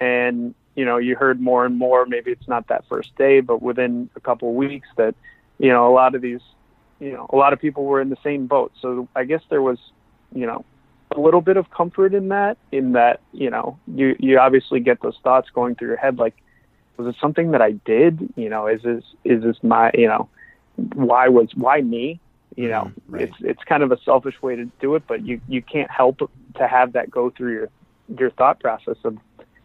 And 0.00 0.54
you 0.74 0.84
know 0.84 0.98
you 0.98 1.16
heard 1.16 1.40
more 1.40 1.64
and 1.64 1.76
more 1.76 2.06
maybe 2.06 2.30
it's 2.30 2.46
not 2.46 2.68
that 2.68 2.84
first 2.88 3.16
day 3.16 3.40
but 3.40 3.62
within 3.62 4.10
a 4.14 4.20
couple 4.20 4.50
of 4.50 4.54
weeks 4.54 4.88
that 4.96 5.14
you 5.58 5.70
know 5.70 5.90
a 5.90 5.94
lot 5.94 6.14
of 6.14 6.20
these 6.20 6.42
you 7.00 7.12
know 7.12 7.26
a 7.30 7.36
lot 7.36 7.52
of 7.52 7.60
people 7.60 7.84
were 7.84 8.00
in 8.00 8.10
the 8.10 8.18
same 8.22 8.46
boat. 8.46 8.72
So 8.80 9.08
i 9.16 9.24
guess 9.24 9.42
there 9.48 9.62
was 9.62 9.78
you 10.34 10.46
know 10.46 10.64
a 11.16 11.20
little 11.20 11.40
bit 11.40 11.56
of 11.56 11.70
comfort 11.70 12.14
in 12.14 12.28
that 12.28 12.58
in 12.72 12.92
that 12.92 13.20
you 13.32 13.50
know 13.50 13.78
you 13.86 14.16
you 14.18 14.38
obviously 14.38 14.80
get 14.80 15.00
those 15.00 15.18
thoughts 15.22 15.48
going 15.50 15.74
through 15.74 15.88
your 15.88 15.96
head 15.96 16.18
like 16.18 16.34
was 16.96 17.06
it 17.08 17.16
something 17.20 17.50
that 17.50 17.60
I 17.60 17.72
did? 17.72 18.32
You 18.36 18.48
know 18.48 18.66
is 18.66 18.82
this 18.82 19.04
is 19.24 19.42
this 19.42 19.56
my 19.62 19.90
you 19.94 20.08
know 20.08 20.28
why 20.94 21.28
was 21.28 21.48
why 21.54 21.80
me 21.80 22.20
you 22.56 22.68
know 22.68 22.84
mm, 22.84 22.94
right. 23.08 23.22
it's 23.22 23.36
it's 23.40 23.64
kind 23.64 23.82
of 23.82 23.92
a 23.92 23.98
selfish 24.04 24.40
way 24.42 24.56
to 24.56 24.64
do 24.80 24.94
it 24.94 25.02
but 25.06 25.24
you 25.24 25.40
you 25.48 25.62
can't 25.62 25.90
help 25.90 26.30
to 26.56 26.66
have 26.66 26.92
that 26.92 27.10
go 27.10 27.30
through 27.30 27.52
your 27.52 27.68
your 28.18 28.30
thought 28.30 28.60
process 28.60 28.96
of 29.04 29.16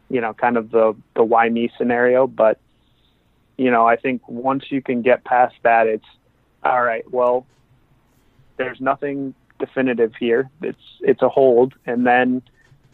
you 0.10 0.22
know 0.22 0.34
kind 0.34 0.58
of 0.58 0.72
the 0.72 0.96
the 1.16 1.24
why 1.24 1.50
me 1.50 1.72
scenario 1.78 2.28
but 2.28 2.60
you 3.58 3.72
know 3.72 3.88
I 3.88 3.96
think 3.96 4.28
once 4.28 4.66
you 4.70 4.82
can 4.82 5.02
get 5.02 5.24
past 5.24 5.56
that 5.64 5.88
it's 5.88 6.06
all 6.64 6.84
right 6.84 7.10
well 7.12 7.46
there's 8.58 8.80
nothing 8.80 9.34
definitive 9.62 10.14
here. 10.20 10.50
It's 10.62 10.82
it's 11.00 11.22
a 11.22 11.30
hold, 11.30 11.74
and 11.86 12.06
then 12.06 12.42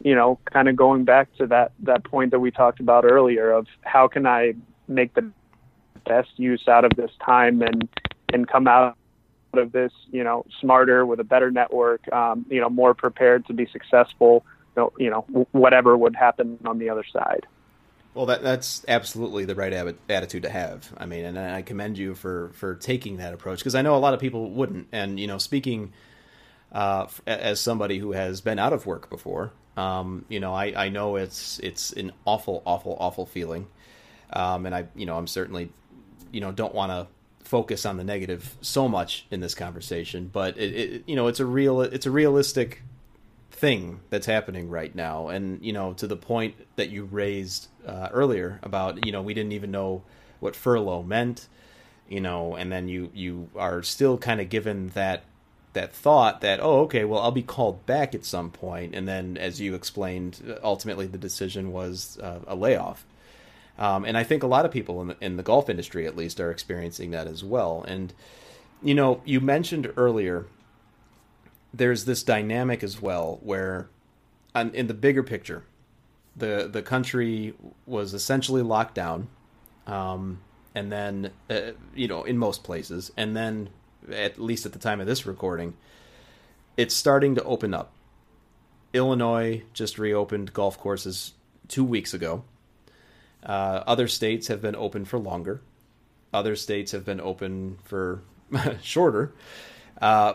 you 0.03 0.13
know, 0.13 0.37
kind 0.53 0.69
of 0.69 0.75
going 0.75 1.05
back 1.05 1.33
to 1.37 1.47
that 1.47 1.71
that 1.79 2.03
point 2.03 2.31
that 2.31 2.39
we 2.39 2.51
talked 2.51 2.79
about 2.79 3.05
earlier 3.05 3.51
of 3.51 3.65
how 3.81 4.07
can 4.07 4.27
I 4.27 4.53
make 4.87 5.13
the 5.15 5.31
best 6.05 6.29
use 6.37 6.67
out 6.67 6.85
of 6.85 6.91
this 6.95 7.11
time 7.25 7.61
and 7.61 7.89
and 8.31 8.47
come 8.47 8.67
out 8.67 8.95
of 9.57 9.71
this, 9.71 9.91
you 10.11 10.23
know, 10.23 10.45
smarter 10.61 11.05
with 11.05 11.19
a 11.19 11.23
better 11.23 11.51
network, 11.51 12.11
um, 12.13 12.45
you 12.49 12.61
know, 12.61 12.69
more 12.69 12.93
prepared 12.93 13.45
to 13.47 13.53
be 13.53 13.67
successful, 13.67 14.45
you 14.97 15.09
know, 15.09 15.21
whatever 15.51 15.97
would 15.97 16.15
happen 16.15 16.57
on 16.65 16.79
the 16.79 16.89
other 16.89 17.03
side. 17.11 17.45
Well, 18.13 18.25
that 18.27 18.41
that's 18.41 18.83
absolutely 18.87 19.45
the 19.45 19.53
right 19.53 19.73
ab- 19.73 19.97
attitude 20.09 20.43
to 20.43 20.49
have. 20.49 20.91
I 20.97 21.05
mean, 21.05 21.25
and 21.25 21.37
I 21.37 21.61
commend 21.61 21.97
you 21.97 22.15
for 22.15 22.49
for 22.53 22.75
taking 22.75 23.17
that 23.17 23.33
approach 23.33 23.59
because 23.59 23.75
I 23.75 23.83
know 23.83 23.95
a 23.95 23.99
lot 23.99 24.13
of 24.13 24.19
people 24.19 24.49
wouldn't. 24.49 24.87
And 24.91 25.19
you 25.19 25.27
know, 25.27 25.37
speaking 25.37 25.93
uh, 26.71 27.07
as 27.25 27.59
somebody 27.59 27.97
who 27.97 28.11
has 28.11 28.41
been 28.41 28.59
out 28.59 28.73
of 28.73 28.85
work 28.85 29.09
before. 29.09 29.51
Um, 29.75 30.25
you 30.27 30.39
know, 30.39 30.53
I, 30.53 30.85
I 30.85 30.89
know 30.89 31.15
it's 31.15 31.59
it's 31.59 31.91
an 31.93 32.11
awful, 32.25 32.63
awful, 32.65 32.97
awful 32.99 33.25
feeling, 33.25 33.67
um, 34.33 34.65
and 34.65 34.73
I 34.73 34.87
you 34.95 35.05
know 35.05 35.17
I'm 35.17 35.27
certainly 35.27 35.71
you 36.31 36.41
know 36.41 36.51
don't 36.51 36.73
want 36.73 36.91
to 36.91 37.07
focus 37.47 37.85
on 37.85 37.97
the 37.97 38.03
negative 38.03 38.57
so 38.61 38.87
much 38.89 39.25
in 39.31 39.39
this 39.39 39.55
conversation, 39.55 40.29
but 40.31 40.57
it, 40.57 40.75
it, 40.75 41.03
you 41.07 41.15
know 41.15 41.27
it's 41.27 41.39
a 41.39 41.45
real 41.45 41.81
it's 41.81 42.05
a 42.05 42.11
realistic 42.11 42.83
thing 43.49 44.01
that's 44.09 44.25
happening 44.25 44.69
right 44.69 44.93
now. 44.93 45.29
And 45.29 45.63
you 45.63 45.73
know, 45.73 45.93
to 45.93 46.07
the 46.07 46.17
point 46.17 46.55
that 46.75 46.89
you 46.89 47.05
raised 47.05 47.67
uh, 47.85 48.09
earlier 48.11 48.59
about 48.61 49.05
you 49.05 49.11
know 49.11 49.21
we 49.21 49.33
didn't 49.33 49.53
even 49.53 49.71
know 49.71 50.03
what 50.39 50.55
furlough 50.55 51.03
meant, 51.03 51.47
you 52.07 52.21
know, 52.21 52.55
and 52.55 52.71
then 52.71 52.87
you 52.87 53.09
you 53.13 53.49
are 53.55 53.81
still 53.81 54.17
kind 54.17 54.41
of 54.41 54.49
given 54.49 54.89
that 54.89 55.23
that 55.73 55.93
thought 55.93 56.41
that 56.41 56.59
oh 56.61 56.81
okay 56.81 57.05
well 57.05 57.21
I'll 57.21 57.31
be 57.31 57.43
called 57.43 57.85
back 57.85 58.13
at 58.13 58.25
some 58.25 58.51
point, 58.51 58.93
and 58.93 59.07
then 59.07 59.37
as 59.37 59.61
you 59.61 59.73
explained, 59.73 60.59
ultimately 60.63 61.07
the 61.07 61.17
decision 61.17 61.71
was 61.71 62.19
uh, 62.21 62.39
a 62.45 62.55
layoff. 62.55 63.05
Um, 63.77 64.05
and 64.05 64.17
I 64.17 64.23
think 64.23 64.43
a 64.43 64.47
lot 64.47 64.65
of 64.65 64.71
people 64.71 65.01
in 65.01 65.07
the, 65.09 65.17
in 65.21 65.37
the 65.37 65.43
golf 65.43 65.69
industry, 65.69 66.07
at 66.07 66.15
least, 66.15 66.39
are 66.39 66.49
experiencing 66.51 67.11
that 67.11 67.27
as 67.27 67.43
well. 67.43 67.83
And 67.87 68.13
you 68.81 68.93
know, 68.93 69.21
you 69.25 69.39
mentioned 69.39 69.91
earlier 69.97 70.45
there's 71.73 72.05
this 72.05 72.23
dynamic 72.23 72.83
as 72.83 73.01
well 73.01 73.39
where, 73.41 73.89
in 74.55 74.87
the 74.87 74.93
bigger 74.93 75.23
picture, 75.23 75.63
the 76.35 76.69
the 76.71 76.81
country 76.81 77.53
was 77.85 78.13
essentially 78.13 78.61
locked 78.61 78.95
down, 78.95 79.27
um, 79.85 80.39
and 80.73 80.91
then 80.91 81.31
uh, 81.49 81.71
you 81.95 82.07
know 82.07 82.23
in 82.23 82.37
most 82.37 82.63
places, 82.63 83.11
and 83.17 83.35
then 83.35 83.69
at 84.11 84.39
least 84.39 84.65
at 84.65 84.73
the 84.73 84.79
time 84.79 84.99
of 84.99 85.07
this 85.07 85.25
recording, 85.25 85.75
it's 86.75 86.95
starting 86.95 87.35
to 87.35 87.43
open 87.43 87.73
up. 87.73 87.91
Illinois 88.93 89.63
just 89.73 89.99
reopened 89.99 90.53
golf 90.53 90.79
courses 90.79 91.33
two 91.67 91.83
weeks 91.83 92.13
ago. 92.13 92.43
Uh, 93.47 93.83
other 93.87 94.07
states 94.07 94.47
have 94.49 94.61
been 94.61 94.75
open 94.75 95.05
for 95.05 95.17
longer. 95.17 95.61
Other 96.33 96.55
states 96.55 96.91
have 96.91 97.05
been 97.05 97.21
open 97.21 97.77
for 97.83 98.21
shorter. 98.81 99.33
Uh, 100.01 100.33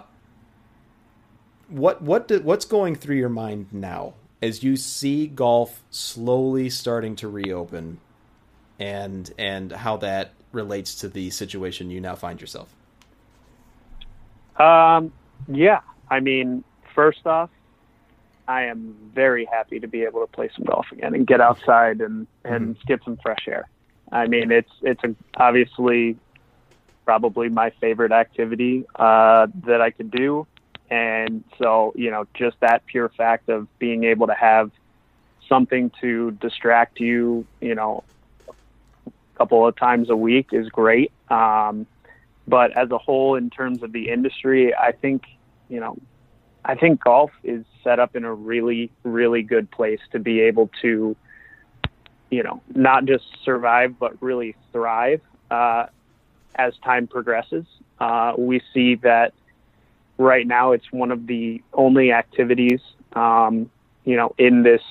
what 1.68 2.02
what 2.02 2.30
what's 2.42 2.64
going 2.64 2.96
through 2.96 3.16
your 3.16 3.28
mind 3.28 3.68
now 3.70 4.14
as 4.42 4.62
you 4.62 4.76
see 4.76 5.26
golf 5.26 5.82
slowly 5.90 6.68
starting 6.68 7.14
to 7.16 7.28
reopen, 7.28 7.98
and 8.78 9.30
and 9.38 9.70
how 9.70 9.96
that 9.98 10.32
relates 10.50 10.96
to 10.96 11.08
the 11.08 11.30
situation 11.30 11.90
you 11.90 12.00
now 12.00 12.16
find 12.16 12.40
yourself? 12.40 12.74
Um, 14.56 15.12
yeah, 15.48 15.80
I 16.10 16.20
mean, 16.20 16.64
first 16.94 17.26
off, 17.26 17.50
I 18.48 18.64
am 18.64 18.96
very 19.14 19.44
happy 19.44 19.80
to 19.80 19.86
be 19.86 20.02
able 20.02 20.20
to 20.20 20.26
play 20.26 20.50
some 20.54 20.64
golf 20.64 20.86
again 20.92 21.14
and 21.14 21.26
get 21.26 21.40
outside 21.40 22.00
and 22.00 22.26
and 22.44 22.76
mm-hmm. 22.76 22.86
get 22.86 23.04
some 23.04 23.16
fresh 23.22 23.46
air. 23.46 23.68
I 24.10 24.26
mean, 24.26 24.50
it's 24.50 24.72
it's 24.82 25.02
a, 25.04 25.14
obviously 25.36 26.16
probably 27.04 27.48
my 27.48 27.70
favorite 27.80 28.12
activity 28.12 28.84
uh, 28.96 29.46
that 29.66 29.80
I 29.80 29.90
could 29.90 30.10
do. 30.10 30.46
And 30.90 31.42
so, 31.58 31.92
you 31.96 32.10
know, 32.10 32.26
just 32.34 32.60
that 32.60 32.84
pure 32.86 33.08
fact 33.08 33.48
of 33.48 33.66
being 33.78 34.04
able 34.04 34.26
to 34.26 34.34
have 34.34 34.70
something 35.48 35.90
to 36.00 36.32
distract 36.32 37.00
you, 37.00 37.46
you 37.60 37.74
know, 37.74 38.04
a 38.48 38.52
couple 39.36 39.66
of 39.66 39.74
times 39.76 40.10
a 40.10 40.16
week 40.16 40.48
is 40.52 40.68
great. 40.68 41.10
Um, 41.30 41.86
but 42.46 42.76
as 42.76 42.90
a 42.90 42.98
whole, 42.98 43.36
in 43.36 43.50
terms 43.50 43.82
of 43.82 43.92
the 43.92 44.10
industry, 44.10 44.74
I 44.74 44.92
think, 44.92 45.24
you 45.68 45.80
know, 45.80 45.96
I 46.64 46.74
think 46.74 47.02
golf 47.02 47.30
is 47.42 47.64
set 47.82 47.98
up 47.98 48.14
in 48.14 48.24
a 48.24 48.32
really, 48.32 48.90
really 49.02 49.42
good 49.42 49.70
place 49.70 50.00
to 50.12 50.18
be 50.18 50.40
able 50.40 50.70
to, 50.82 51.16
you 52.30 52.42
know, 52.42 52.62
not 52.74 53.04
just 53.04 53.24
survive, 53.44 53.98
but 53.98 54.20
really 54.22 54.54
thrive. 54.72 55.20
Uh, 55.50 55.86
as 56.56 56.74
time 56.84 57.06
progresses. 57.06 57.64
Uh, 57.98 58.32
we 58.36 58.60
see 58.72 58.96
that 58.96 59.32
right 60.18 60.46
now 60.46 60.72
it's 60.72 60.90
one 60.92 61.10
of 61.10 61.26
the 61.26 61.62
only 61.72 62.12
activities, 62.12 62.80
um, 63.14 63.70
you 64.04 64.16
know, 64.16 64.34
in 64.38 64.62
this 64.62 64.82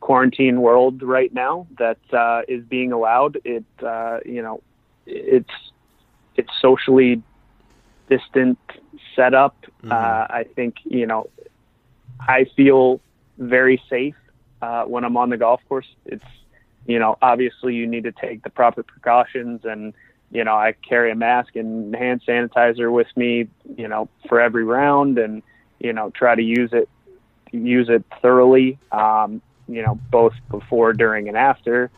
quarantine 0.00 0.60
world 0.60 1.02
right 1.02 1.32
now 1.34 1.66
that 1.78 1.98
uh, 2.12 2.42
is 2.48 2.64
being 2.64 2.92
allowed. 2.92 3.38
It, 3.44 3.64
uh, 3.82 4.18
you 4.24 4.42
know, 4.42 4.62
it's 5.06 5.50
it's 6.36 6.50
socially 6.60 7.22
distant 8.08 8.58
setup. 9.14 9.56
Mm-hmm. 9.82 9.92
Uh, 9.92 9.94
I 9.94 10.46
think 10.54 10.76
you 10.84 11.06
know, 11.06 11.30
I 12.20 12.44
feel 12.56 13.00
very 13.38 13.82
safe 13.88 14.16
uh, 14.62 14.84
when 14.84 15.04
I'm 15.04 15.16
on 15.16 15.30
the 15.30 15.36
golf 15.36 15.60
course. 15.68 15.88
It's 16.06 16.24
you 16.86 16.98
know, 16.98 17.18
obviously 17.20 17.74
you 17.74 17.86
need 17.86 18.04
to 18.04 18.12
take 18.12 18.42
the 18.42 18.50
proper 18.50 18.82
precautions 18.82 19.64
and 19.64 19.94
you 20.30 20.44
know, 20.44 20.54
I 20.54 20.74
carry 20.86 21.10
a 21.10 21.14
mask 21.14 21.56
and 21.56 21.94
hand 21.94 22.22
sanitizer 22.26 22.92
with 22.92 23.08
me, 23.16 23.48
you 23.76 23.88
know, 23.88 24.08
for 24.28 24.40
every 24.40 24.64
round 24.64 25.18
and, 25.18 25.42
you 25.78 25.92
know, 25.92 26.10
try 26.10 26.34
to 26.34 26.42
use 26.42 26.72
it, 26.72 26.88
use 27.50 27.88
it 27.88 28.04
thoroughly, 28.20 28.78
um, 28.92 29.40
you 29.68 29.82
know, 29.82 29.98
both 30.10 30.34
before, 30.50 30.92
during, 30.92 31.28
and 31.28 31.36
after. 31.36 31.90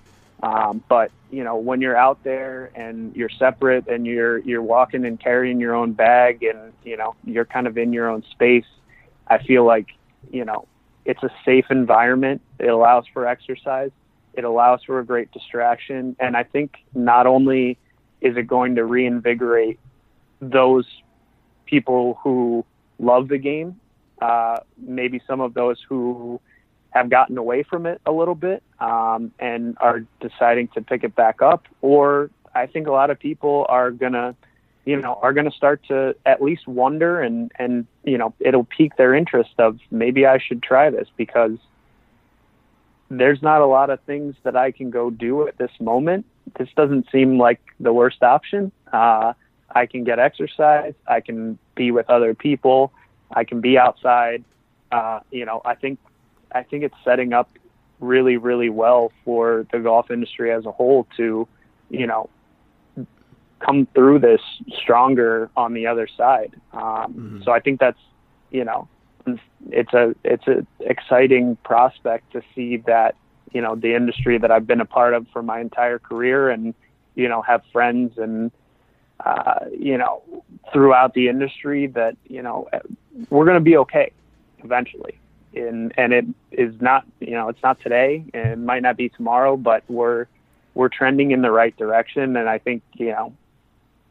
Um, 0.43 0.83
but 0.89 1.11
you 1.31 1.45
know, 1.45 1.57
when 1.57 1.81
you're 1.81 1.97
out 1.97 2.23
there 2.25 2.71
and 2.75 3.15
you're 3.15 3.31
separate 3.31 3.87
and 3.89 4.07
you're 4.07 4.39
you're 4.39 4.63
walking 4.63 5.05
and 5.05 5.21
carrying 5.21 5.61
your 5.61 5.75
own 5.75 5.93
bag 5.93 6.43
and 6.43 6.73
you 6.83 6.97
know 6.97 7.15
you're 7.25 7.45
kind 7.45 7.67
of 7.67 7.77
in 7.77 7.93
your 7.93 8.09
own 8.09 8.25
space, 8.31 8.65
I 9.29 9.43
feel 9.43 9.65
like 9.65 9.89
you 10.31 10.45
know 10.45 10.67
it's 11.05 11.23
a 11.23 11.31
safe 11.45 11.67
environment. 11.71 12.41
It 12.59 12.69
allows 12.69 13.05
for 13.13 13.27
exercise. 13.27 13.91
It 14.33 14.45
allows 14.45 14.83
for 14.85 14.99
a 15.01 15.05
great 15.05 15.31
distraction, 15.33 16.17
and 16.19 16.37
I 16.37 16.45
think 16.45 16.77
not 16.95 17.27
only 17.27 17.79
is 18.21 18.37
it 18.37 18.47
going 18.47 18.77
to 18.77 18.85
reinvigorate 18.85 19.79
those 20.41 20.87
people 21.67 22.19
who 22.23 22.65
love 22.99 23.29
the 23.29 23.39
game? 23.39 23.81
Uh, 24.21 24.59
maybe 24.79 25.21
some 25.27 25.41
of 25.41 25.55
those 25.55 25.79
who 25.89 26.41
have 26.91 27.09
gotten 27.09 27.39
away 27.39 27.63
from 27.63 27.87
it 27.87 28.01
a 28.07 28.13
little 28.13 28.35
bit 28.35 28.63
um, 28.81 29.33
and 29.39 29.77
are 29.81 30.05
deciding 30.21 30.69
to 30.69 30.81
pick 30.81 31.05
it 31.05 31.15
back 31.15 31.43
up, 31.43 31.67
or 31.83 32.31
I 32.55 32.67
think 32.67 32.87
a 32.87 32.93
lot 32.93 33.11
of 33.11 33.19
people 33.19 33.67
are 33.69 33.91
gonna, 33.91 34.35
you 34.85 34.97
know, 35.01 35.19
are 35.23 35.33
gonna 35.33 35.53
start 35.53 35.83
to 35.89 36.17
at 36.27 36.43
least 36.43 36.67
wonder 36.67 37.21
and 37.21 37.53
and 37.59 37.87
you 38.05 38.19
know 38.19 38.35
it'll 38.41 38.65
pique 38.65 38.97
their 38.97 39.15
interest 39.15 39.55
of 39.59 39.79
maybe 39.91 40.27
I 40.27 40.39
should 40.39 40.63
try 40.63 40.91
this 40.91 41.09
because 41.17 41.59
there's 43.09 43.43
not 43.43 43.61
a 43.61 43.67
lot 43.67 43.91
of 43.91 44.01
things 44.03 44.37
that 44.45 44.57
I 44.57 44.71
can 44.71 44.91
go 44.91 45.11
do 45.11 45.47
at 45.49 45.59
this 45.59 45.73
moment 45.81 46.27
this 46.59 46.69
doesn't 46.77 47.07
seem 47.11 47.39
like 47.39 47.61
the 47.79 47.93
worst 47.93 48.23
option. 48.23 48.73
Uh, 48.93 49.33
I 49.75 49.87
can 49.87 50.05
get 50.05 50.19
exercise. 50.19 50.95
I 51.07 51.21
can 51.21 51.59
be 51.75 51.91
with 51.91 52.09
other 52.11 52.35
people. 52.35 52.93
I 53.31 53.45
can 53.45 53.61
be 53.61 53.79
outside. 53.79 54.45
Uh, 54.91 55.21
you 55.31 55.45
know, 55.45 55.63
I 55.65 55.75
think 55.75 55.99
I 56.53 56.63
think 56.63 56.85
it's 56.85 56.95
setting 57.05 57.33
up 57.33 57.51
really, 58.01 58.37
really 58.37 58.71
well 58.71 59.13
for 59.25 59.67
the 59.73 59.79
golf 59.79 60.11
industry 60.11 60.53
as 60.53 60.65
a 60.67 60.73
whole 60.73 61.07
to, 61.17 61.47
you 61.91 62.07
know, 62.07 62.31
come 63.59 63.87
through 63.95 64.19
this 64.21 64.41
stronger 64.83 65.51
on 65.57 65.75
the 65.75 65.87
other 65.87 66.09
side. 66.17 66.55
Um, 66.73 66.81
mm-hmm. 66.81 67.43
So 67.45 67.53
I 67.53 67.61
think 67.61 67.79
that's, 67.79 68.01
you 68.51 68.65
know, 68.65 68.89
it's 69.71 69.93
a 69.93 70.15
it's 70.25 70.47
a 70.47 70.67
exciting 70.81 71.57
prospect 71.65 72.33
to 72.33 72.43
see 72.55 72.79
that 72.87 73.15
you 73.53 73.61
know 73.61 73.75
the 73.75 73.95
industry 73.95 74.39
that 74.39 74.51
I've 74.51 74.67
been 74.67 74.81
a 74.81 74.87
part 74.87 75.15
of 75.15 75.27
for 75.33 75.43
my 75.43 75.61
entire 75.61 75.99
career, 75.99 76.51
and 76.51 76.75
you 77.15 77.29
know 77.29 77.43
have 77.43 77.63
friends 77.73 78.17
and 78.17 78.51
uh, 79.25 79.67
you 79.79 79.99
know 79.99 80.23
throughout 80.73 81.15
the 81.15 81.29
industry 81.29 81.87
that 81.89 82.17
you 82.27 82.43
know 82.43 82.69
we're 83.29 83.45
going 83.45 83.59
to 83.59 83.65
be 83.65 83.77
okay 83.79 84.13
eventually. 84.65 85.19
And 85.55 85.93
and 85.97 86.13
it 86.13 86.25
is 86.53 86.75
not 86.81 87.05
you 87.19 87.33
know 87.33 87.49
it's 87.49 87.63
not 87.63 87.81
today, 87.81 88.25
and 88.33 88.53
it 88.53 88.59
might 88.59 88.83
not 88.83 88.97
be 88.97 89.09
tomorrow, 89.09 89.57
but 89.57 89.83
we're 89.89 90.27
we're 90.75 90.89
trending 90.89 91.33
in 91.33 91.43
the 91.43 91.51
right 91.51 91.77
direction, 91.77 92.37
and 92.37 92.49
I 92.49 92.59
think 92.59 92.83
you 92.95 93.11
know 93.11 93.35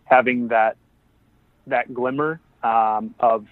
having 0.06 0.50
that 0.50 0.76
that 1.68 1.94
glimmer 1.94 2.40
um, 2.64 3.16
of 3.20 3.46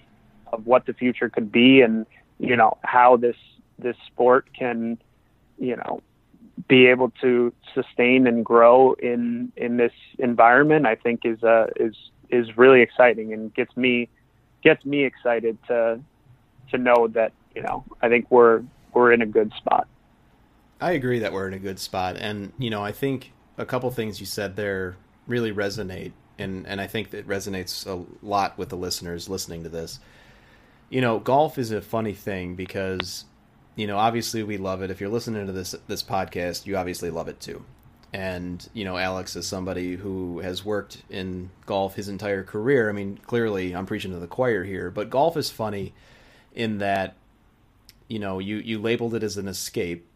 of 0.52 0.66
what 0.66 0.86
the 0.86 0.92
future 0.92 1.28
could 1.28 1.50
be, 1.50 1.80
and 1.80 2.04
you 2.38 2.56
know 2.56 2.76
how 2.82 3.16
this 3.16 3.36
this 3.78 3.96
sport 4.06 4.46
can 4.52 4.98
you 5.58 5.76
know 5.76 6.02
be 6.68 6.86
able 6.86 7.10
to 7.20 7.52
sustain 7.74 8.26
and 8.26 8.44
grow 8.44 8.92
in 8.94 9.52
in 9.56 9.76
this 9.76 9.92
environment 10.18 10.86
i 10.86 10.94
think 10.94 11.20
is 11.24 11.42
uh 11.44 11.66
is 11.76 11.94
is 12.30 12.56
really 12.56 12.80
exciting 12.80 13.32
and 13.32 13.54
gets 13.54 13.76
me 13.76 14.08
gets 14.62 14.84
me 14.84 15.04
excited 15.04 15.56
to 15.66 16.00
to 16.70 16.78
know 16.78 17.08
that 17.08 17.32
you 17.54 17.62
know 17.62 17.84
i 18.02 18.08
think 18.08 18.30
we're 18.30 18.62
we're 18.94 19.12
in 19.12 19.22
a 19.22 19.26
good 19.26 19.52
spot 19.56 19.86
i 20.80 20.92
agree 20.92 21.18
that 21.18 21.32
we're 21.32 21.48
in 21.48 21.54
a 21.54 21.58
good 21.58 21.78
spot 21.78 22.16
and 22.16 22.52
you 22.58 22.70
know 22.70 22.82
i 22.82 22.92
think 22.92 23.32
a 23.56 23.66
couple 23.66 23.90
things 23.90 24.20
you 24.20 24.26
said 24.26 24.56
there 24.56 24.96
really 25.26 25.52
resonate 25.52 26.12
and 26.38 26.66
and 26.66 26.80
i 26.80 26.86
think 26.86 27.10
that 27.10 27.26
resonates 27.26 27.86
a 27.86 28.04
lot 28.24 28.56
with 28.58 28.68
the 28.68 28.76
listeners 28.76 29.28
listening 29.28 29.62
to 29.62 29.68
this 29.68 30.00
you 30.90 31.00
know 31.00 31.18
golf 31.18 31.58
is 31.58 31.70
a 31.70 31.80
funny 31.80 32.14
thing 32.14 32.54
because 32.54 33.24
you 33.78 33.86
know, 33.86 33.96
obviously 33.96 34.42
we 34.42 34.58
love 34.58 34.82
it. 34.82 34.90
If 34.90 35.00
you're 35.00 35.08
listening 35.08 35.46
to 35.46 35.52
this 35.52 35.74
this 35.86 36.02
podcast, 36.02 36.66
you 36.66 36.76
obviously 36.76 37.10
love 37.10 37.28
it 37.28 37.38
too. 37.38 37.64
And 38.12 38.68
you 38.72 38.84
know, 38.84 38.96
Alex 38.96 39.36
is 39.36 39.46
somebody 39.46 39.94
who 39.94 40.40
has 40.40 40.64
worked 40.64 41.02
in 41.08 41.50
golf 41.64 41.94
his 41.94 42.08
entire 42.08 42.42
career. 42.42 42.88
I 42.88 42.92
mean, 42.92 43.20
clearly 43.24 43.76
I'm 43.76 43.86
preaching 43.86 44.10
to 44.10 44.18
the 44.18 44.26
choir 44.26 44.64
here, 44.64 44.90
but 44.90 45.10
golf 45.10 45.36
is 45.36 45.48
funny 45.48 45.94
in 46.56 46.78
that 46.78 47.14
you 48.08 48.18
know, 48.18 48.38
you 48.38 48.56
you 48.56 48.80
labeled 48.80 49.14
it 49.14 49.22
as 49.22 49.36
an 49.36 49.46
escape, 49.46 50.06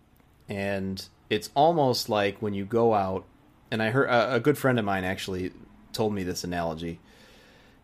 and 0.48 1.04
it's 1.30 1.50
almost 1.54 2.08
like 2.08 2.40
when 2.40 2.54
you 2.54 2.64
go 2.64 2.94
out. 2.94 3.24
And 3.70 3.82
I 3.82 3.90
heard 3.90 4.08
a, 4.08 4.34
a 4.34 4.40
good 4.40 4.58
friend 4.58 4.78
of 4.78 4.84
mine 4.84 5.04
actually 5.04 5.52
told 5.92 6.12
me 6.12 6.22
this 6.24 6.44
analogy. 6.44 7.00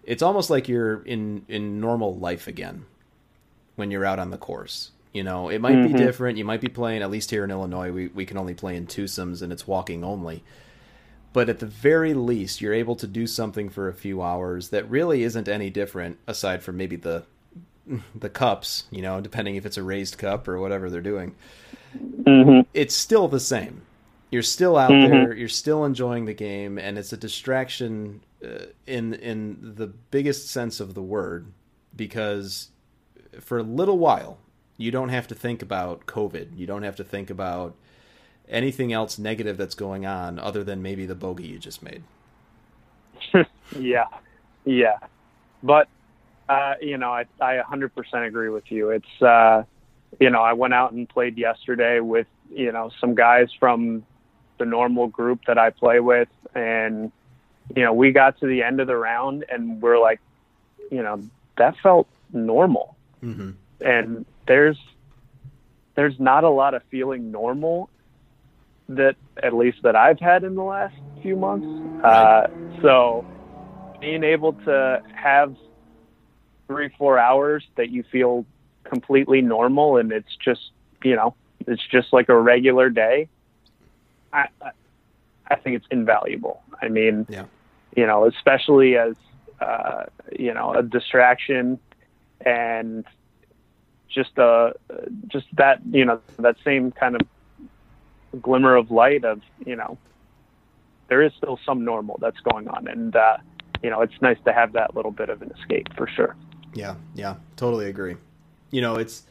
It's 0.02 0.22
almost 0.22 0.50
like 0.50 0.68
you're 0.68 1.02
in 1.02 1.44
in 1.48 1.80
normal 1.80 2.14
life 2.14 2.48
again 2.48 2.86
when 3.76 3.90
you're 3.90 4.04
out 4.04 4.18
on 4.18 4.30
the 4.30 4.38
course. 4.38 4.90
You 5.12 5.22
know, 5.22 5.48
it 5.48 5.60
might 5.60 5.74
mm-hmm. 5.74 5.92
be 5.92 5.98
different. 5.98 6.38
You 6.38 6.44
might 6.44 6.60
be 6.60 6.68
playing, 6.68 7.02
at 7.02 7.10
least 7.10 7.30
here 7.30 7.44
in 7.44 7.50
Illinois, 7.50 7.90
we, 7.90 8.08
we 8.08 8.26
can 8.26 8.36
only 8.36 8.54
play 8.54 8.76
in 8.76 8.86
twosomes 8.86 9.40
and 9.40 9.52
it's 9.52 9.66
walking 9.66 10.04
only. 10.04 10.44
But 11.32 11.48
at 11.48 11.60
the 11.60 11.66
very 11.66 12.14
least, 12.14 12.60
you're 12.60 12.74
able 12.74 12.96
to 12.96 13.06
do 13.06 13.26
something 13.26 13.68
for 13.68 13.88
a 13.88 13.94
few 13.94 14.22
hours 14.22 14.68
that 14.68 14.88
really 14.88 15.22
isn't 15.22 15.48
any 15.48 15.70
different, 15.70 16.18
aside 16.26 16.62
from 16.62 16.76
maybe 16.76 16.96
the 16.96 17.24
the 18.14 18.29
cups, 18.29 18.85
you 18.90 19.03
know, 19.03 19.20
depending 19.20 19.57
if 19.57 19.66
it's 19.66 19.77
a 19.77 19.83
raised 19.83 20.18
cup 20.18 20.48
or 20.48 20.59
whatever 20.59 20.90
they're 20.90 21.01
doing. 21.01 21.35
Mm-hmm. 21.96 22.68
It's 22.74 22.94
still 22.94 23.29
the 23.29 23.40
same. 23.40 23.83
You're 24.31 24.42
still 24.42 24.77
out 24.77 24.90
mm-hmm. 24.90 25.11
there. 25.11 25.35
You're 25.35 25.48
still 25.48 25.85
enjoying 25.85 26.27
the 26.27 26.35
game, 26.35 26.79
and 26.79 26.98
it's 26.98 27.12
a 27.12 27.16
distraction 27.16 28.20
uh, 28.44 28.66
in 28.87 29.14
in 29.14 29.74
the 29.77 29.87
biggest 29.87 30.48
sense 30.51 30.81
of 30.81 30.94
the 30.94 31.03
word 31.03 31.46
because 31.96 32.68
for 33.40 33.59
a 33.59 33.62
little 33.62 33.98
while, 33.98 34.38
you 34.77 34.90
don't 34.90 35.09
have 35.09 35.27
to 35.29 35.35
think 35.35 35.62
about 35.62 36.07
COVID. 36.07 36.57
You 36.57 36.66
don't 36.66 36.83
have 36.83 36.96
to 36.96 37.05
think 37.05 37.31
about 37.31 37.74
anything 38.48 38.92
else 38.92 39.18
negative 39.18 39.57
that's 39.57 39.74
going 39.74 40.05
on 40.05 40.38
other 40.38 40.62
than 40.62 40.83
maybe 40.83 41.07
the 41.07 41.14
bogey 41.14 41.46
you 41.46 41.59
just 41.59 41.83
made. 41.83 42.03
yeah, 43.79 44.07
yeah, 44.64 44.98
but 45.62 45.88
uh, 46.48 46.74
you 46.80 46.98
know, 46.98 47.11
I 47.12 47.26
I 47.40 47.58
100% 47.58 48.26
agree 48.26 48.48
with 48.48 48.70
you. 48.70 48.90
It's 48.90 49.22
uh, 49.22 49.64
you 50.18 50.30
know, 50.30 50.42
I 50.42 50.54
went 50.54 50.74
out 50.74 50.92
and 50.92 51.08
played 51.08 51.38
yesterday 51.38 52.00
with 52.00 52.26
you 52.50 52.72
know 52.72 52.90
some 53.00 53.14
guys 53.14 53.48
from 53.58 54.04
the 54.58 54.64
normal 54.64 55.06
group 55.06 55.40
that 55.46 55.58
I 55.58 55.70
play 55.70 56.00
with, 56.00 56.28
and 56.54 57.12
you 57.74 57.82
know, 57.82 57.92
we 57.92 58.12
got 58.12 58.38
to 58.40 58.46
the 58.46 58.62
end 58.62 58.80
of 58.80 58.87
the 58.87 58.96
round 58.96 59.44
and 59.48 59.80
we're 59.82 59.98
like, 59.98 60.20
you 60.90 61.02
know, 61.02 61.22
that 61.58 61.76
felt 61.82 62.08
normal. 62.32 62.96
Mm-hmm. 63.22 63.50
And 63.80 64.24
there's 64.46 64.78
there's 65.94 66.18
not 66.18 66.44
a 66.44 66.48
lot 66.48 66.74
of 66.74 66.82
feeling 66.90 67.30
normal 67.30 67.90
that 68.88 69.16
at 69.42 69.52
least 69.52 69.78
that 69.82 69.96
I've 69.96 70.20
had 70.20 70.44
in 70.44 70.54
the 70.54 70.62
last 70.62 70.94
few 71.22 71.37
months. 71.37 71.66
Uh, 72.04 72.46
so 72.80 73.26
being 74.00 74.24
able 74.24 74.52
to 74.52 75.02
have 75.12 75.54
three 76.68 76.90
four 76.96 77.18
hours 77.18 77.66
that 77.76 77.90
you 77.90 78.04
feel 78.04 78.46
completely 78.85 79.42
normal 79.42 79.96
and 79.96 80.12
it's 80.12 80.37
just 80.37 80.70
you 81.02 81.16
know 81.16 81.35
it's 81.66 81.87
just 81.87 82.12
like 82.12 82.28
a 82.28 82.38
regular 82.38 82.90
day. 82.90 83.28
I 84.33 84.48
I 85.48 85.57
think 85.57 85.76
it's 85.76 85.87
invaluable. 85.90 86.62
I 86.81 86.88
mean, 86.88 87.26
yeah. 87.28 87.44
you 87.96 88.07
know, 88.07 88.26
especially 88.26 88.96
as 88.96 89.16
uh, 89.61 90.04
you 90.38 90.54
know 90.54 90.74
a 90.74 90.83
distraction 90.83 91.78
and 92.44 93.04
just 94.09 94.37
a 94.38 94.74
just 95.26 95.46
that 95.57 95.81
you 95.90 96.04
know 96.04 96.20
that 96.38 96.57
same 96.64 96.92
kind 96.92 97.16
of 97.16 97.22
glimmer 98.40 98.76
of 98.76 98.90
light 98.90 99.24
of 99.24 99.40
you 99.64 99.74
know 99.74 99.98
there 101.09 101.22
is 101.22 101.33
still 101.37 101.59
some 101.64 101.85
normal 101.85 102.18
that's 102.20 102.40
going 102.40 102.68
on 102.68 102.87
and 102.87 103.16
uh, 103.16 103.38
you 103.83 103.90
know 103.90 104.00
it's 104.02 104.20
nice 104.20 104.37
to 104.44 104.52
have 104.52 104.72
that 104.72 104.94
little 104.94 105.11
bit 105.11 105.28
of 105.28 105.42
an 105.42 105.50
escape 105.59 105.88
for 105.96 106.07
sure 106.07 106.37
yeah 106.74 106.94
yeah 107.14 107.37
totally 107.57 107.87
agree. 107.87 108.16
You 108.70 108.81
know 108.81 108.96
it's 108.96 109.22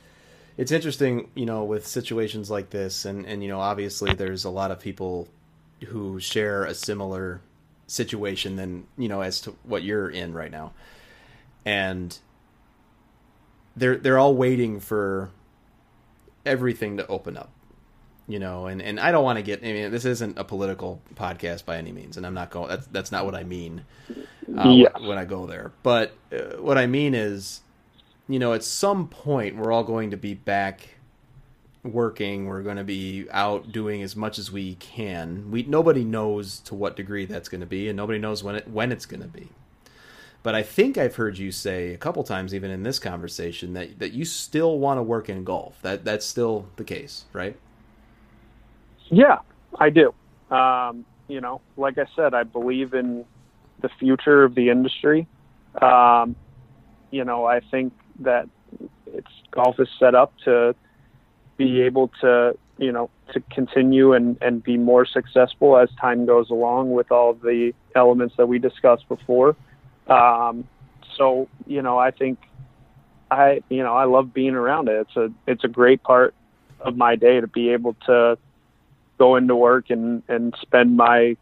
it's 0.58 0.72
interesting 0.72 1.30
you 1.36 1.46
know 1.46 1.64
with 1.64 1.86
situations 1.86 2.50
like 2.50 2.70
this 2.70 3.06
and 3.06 3.26
and 3.26 3.44
you 3.44 3.50
know 3.50 3.60
obviously 3.60 4.14
there's 4.14 4.46
a 4.46 4.50
lot 4.50 4.72
of 4.72 4.80
people 4.80 5.28
who 5.88 6.20
share 6.20 6.66
a 6.66 6.74
similar 6.74 7.42
situation 7.88 8.56
than 8.56 8.86
you 8.98 9.08
know 9.08 9.22
as 9.22 9.42
to 9.42 9.52
what 9.64 9.84
you're 9.84 10.10
in 10.10 10.34
right 10.34 10.52
now. 10.52 10.74
And 11.66 12.18
they're 13.76 13.98
they're 13.98 14.18
all 14.18 14.36
waiting 14.36 14.80
for 14.80 15.30
everything 16.46 16.98
to 16.98 17.08
open 17.08 17.38
up 17.38 17.50
you 18.28 18.40
know 18.40 18.68
and 18.68 18.82
and 18.82 19.00
i 19.00 19.12
don't 19.12 19.24
want 19.24 19.38
to 19.38 19.44
get 19.44 19.64
i 19.64 19.72
mean 19.72 19.92
this 19.92 20.06
isn't 20.06 20.38
a 20.38 20.44
political 20.44 21.02
podcast 21.16 21.66
by 21.66 21.78
any 21.78 21.92
means 21.92 22.18
and 22.18 22.26
i'm 22.26 22.34
not 22.34 22.50
going 22.50 22.68
that's 22.68 22.88
that's 22.88 23.12
not 23.12 23.26
what 23.26 23.34
i 23.36 23.44
mean 23.44 23.84
uh, 24.58 24.70
yes. 24.70 24.92
when 25.02 25.18
i 25.18 25.26
go 25.26 25.46
there 25.46 25.72
but 25.84 26.14
uh, 26.32 26.58
what 26.58 26.78
i 26.78 26.86
mean 26.86 27.14
is 27.14 27.62
you 28.28 28.38
know 28.38 28.54
at 28.54 28.64
some 28.64 29.08
point 29.08 29.56
we're 29.56 29.72
all 29.72 29.84
going 29.84 30.12
to 30.12 30.18
be 30.18 30.34
back 30.34 30.96
working 31.84 32.48
we're 32.48 32.64
going 32.64 32.78
to 32.78 32.84
be 32.84 33.26
out 33.32 33.72
doing 33.72 34.02
as 34.02 34.16
much 34.16 34.38
as 34.38 34.52
we 34.52 34.76
can 34.76 35.50
we 35.50 35.64
nobody 35.64 36.04
knows 36.04 36.60
to 36.60 36.76
what 36.76 36.98
degree 36.98 37.26
that's 37.26 37.48
going 37.48 37.62
to 37.62 37.68
be 37.68 37.88
and 37.88 37.96
nobody 37.96 38.20
knows 38.20 38.44
when 38.44 38.56
it 38.56 38.68
when 38.68 38.92
it's 38.92 39.06
going 39.06 39.22
to 39.22 39.28
be 39.28 39.48
but 40.44 40.56
I 40.56 40.64
think 40.64 40.98
I've 40.98 41.16
heard 41.16 41.38
you 41.38 41.52
say 41.52 41.94
a 41.94 41.98
couple 41.98 42.24
times, 42.24 42.56
even 42.56 42.72
in 42.72 42.84
this 42.84 43.00
conversation, 43.00 43.74
that 43.74 44.00
that 44.00 44.14
you 44.14 44.24
still 44.24 44.80
want 44.80 44.98
to 44.98 45.04
work 45.04 45.28
in 45.28 45.44
golf. 45.44 45.78
That 45.82 46.06
that's 46.06 46.26
still 46.26 46.70
the 46.78 46.86
case, 46.86 47.26
right? 47.34 47.58
Yeah, 49.10 49.40
I 49.80 49.90
do. 49.90 50.14
Um, 50.54 51.06
you 51.28 51.42
know, 51.42 51.62
like 51.76 51.98
I 51.98 52.06
said, 52.16 52.34
I 52.34 52.44
believe 52.44 52.94
in 52.94 53.26
the 53.82 53.90
future 54.00 54.44
of 54.44 54.56
the 54.56 54.70
industry. 54.70 55.28
Um, 55.82 56.36
you 57.12 57.24
know, 57.24 57.46
I 57.46 57.60
think 57.60 57.94
that 58.20 58.50
it's 59.08 59.28
golf 59.52 59.80
is 59.80 59.90
set 60.00 60.16
up 60.16 60.34
to 60.46 60.76
be 61.58 61.82
able 61.82 62.12
to, 62.22 62.58
you 62.78 62.92
know, 62.92 63.10
to 63.34 63.42
continue 63.52 64.14
and, 64.14 64.38
and 64.42 64.64
be 64.64 64.78
more 64.78 65.06
successful 65.06 65.78
as 65.78 65.90
time 66.00 66.26
goes 66.26 66.50
along 66.50 66.92
with 66.92 67.12
all 67.12 67.34
the 67.34 67.74
elements 67.96 68.36
that 68.38 68.48
we 68.48 68.60
discussed 68.60 69.08
before. 69.10 69.56
Um, 70.08 70.68
so 71.18 71.50
you 71.66 71.82
know, 71.82 71.98
I 71.98 72.12
think 72.12 72.40
I 73.30 73.62
you 73.70 73.84
know 73.84 73.96
I 73.96 74.06
love 74.06 74.34
being 74.34 74.56
around 74.56 74.88
it. 74.88 75.08
It's 75.08 75.16
a 75.18 75.32
it's 75.46 75.64
a 75.64 75.68
great 75.68 76.04
part 76.04 76.34
of 76.80 76.96
my 76.96 77.16
day 77.16 77.42
to 77.42 77.48
be 77.48 77.70
able 77.70 77.96
to 78.06 78.38
go 79.18 79.36
into 79.36 79.56
work 79.56 79.90
and 79.90 80.24
and 80.28 80.56
spend 80.62 80.96
my 80.96 81.36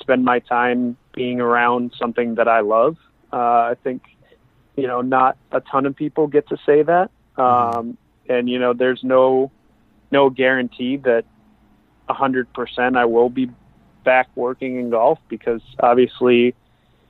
spend 0.00 0.24
my 0.24 0.38
time 0.40 0.96
being 1.12 1.40
around 1.40 1.92
something 1.98 2.36
that 2.36 2.48
I 2.48 2.60
love. 2.60 2.96
Uh, 3.32 3.36
I 3.36 3.76
think 3.82 4.02
you 4.76 4.86
know 4.86 5.00
not 5.00 5.36
a 5.52 5.60
ton 5.60 5.86
of 5.86 5.96
people 5.96 6.26
get 6.26 6.48
to 6.48 6.56
say 6.64 6.82
that, 6.82 7.10
um, 7.36 7.96
and 8.28 8.48
you 8.48 8.58
know 8.58 8.72
there's 8.72 9.02
no 9.02 9.50
no 10.10 10.30
guarantee 10.30 10.96
that 10.98 11.24
a 12.08 12.14
hundred 12.14 12.52
percent 12.52 12.96
I 12.96 13.06
will 13.06 13.28
be 13.28 13.50
back 14.04 14.28
working 14.36 14.78
in 14.78 14.90
golf 14.90 15.18
because 15.28 15.60
obviously 15.80 16.54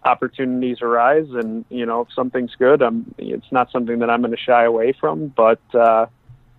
opportunities 0.05 0.81
arise 0.81 1.29
and 1.31 1.65
you 1.69 1.85
know 1.85 2.03
if 2.03 2.09
something's 2.15 2.55
good 2.55 2.81
i'm 2.81 3.13
it's 3.19 3.51
not 3.51 3.71
something 3.73 3.99
that 3.99 4.09
i'm 4.09 4.21
going 4.23 4.31
to 4.31 4.37
shy 4.37 4.65
away 4.65 4.93
from. 4.93 5.29
But 5.29 5.61
uh 5.75 6.07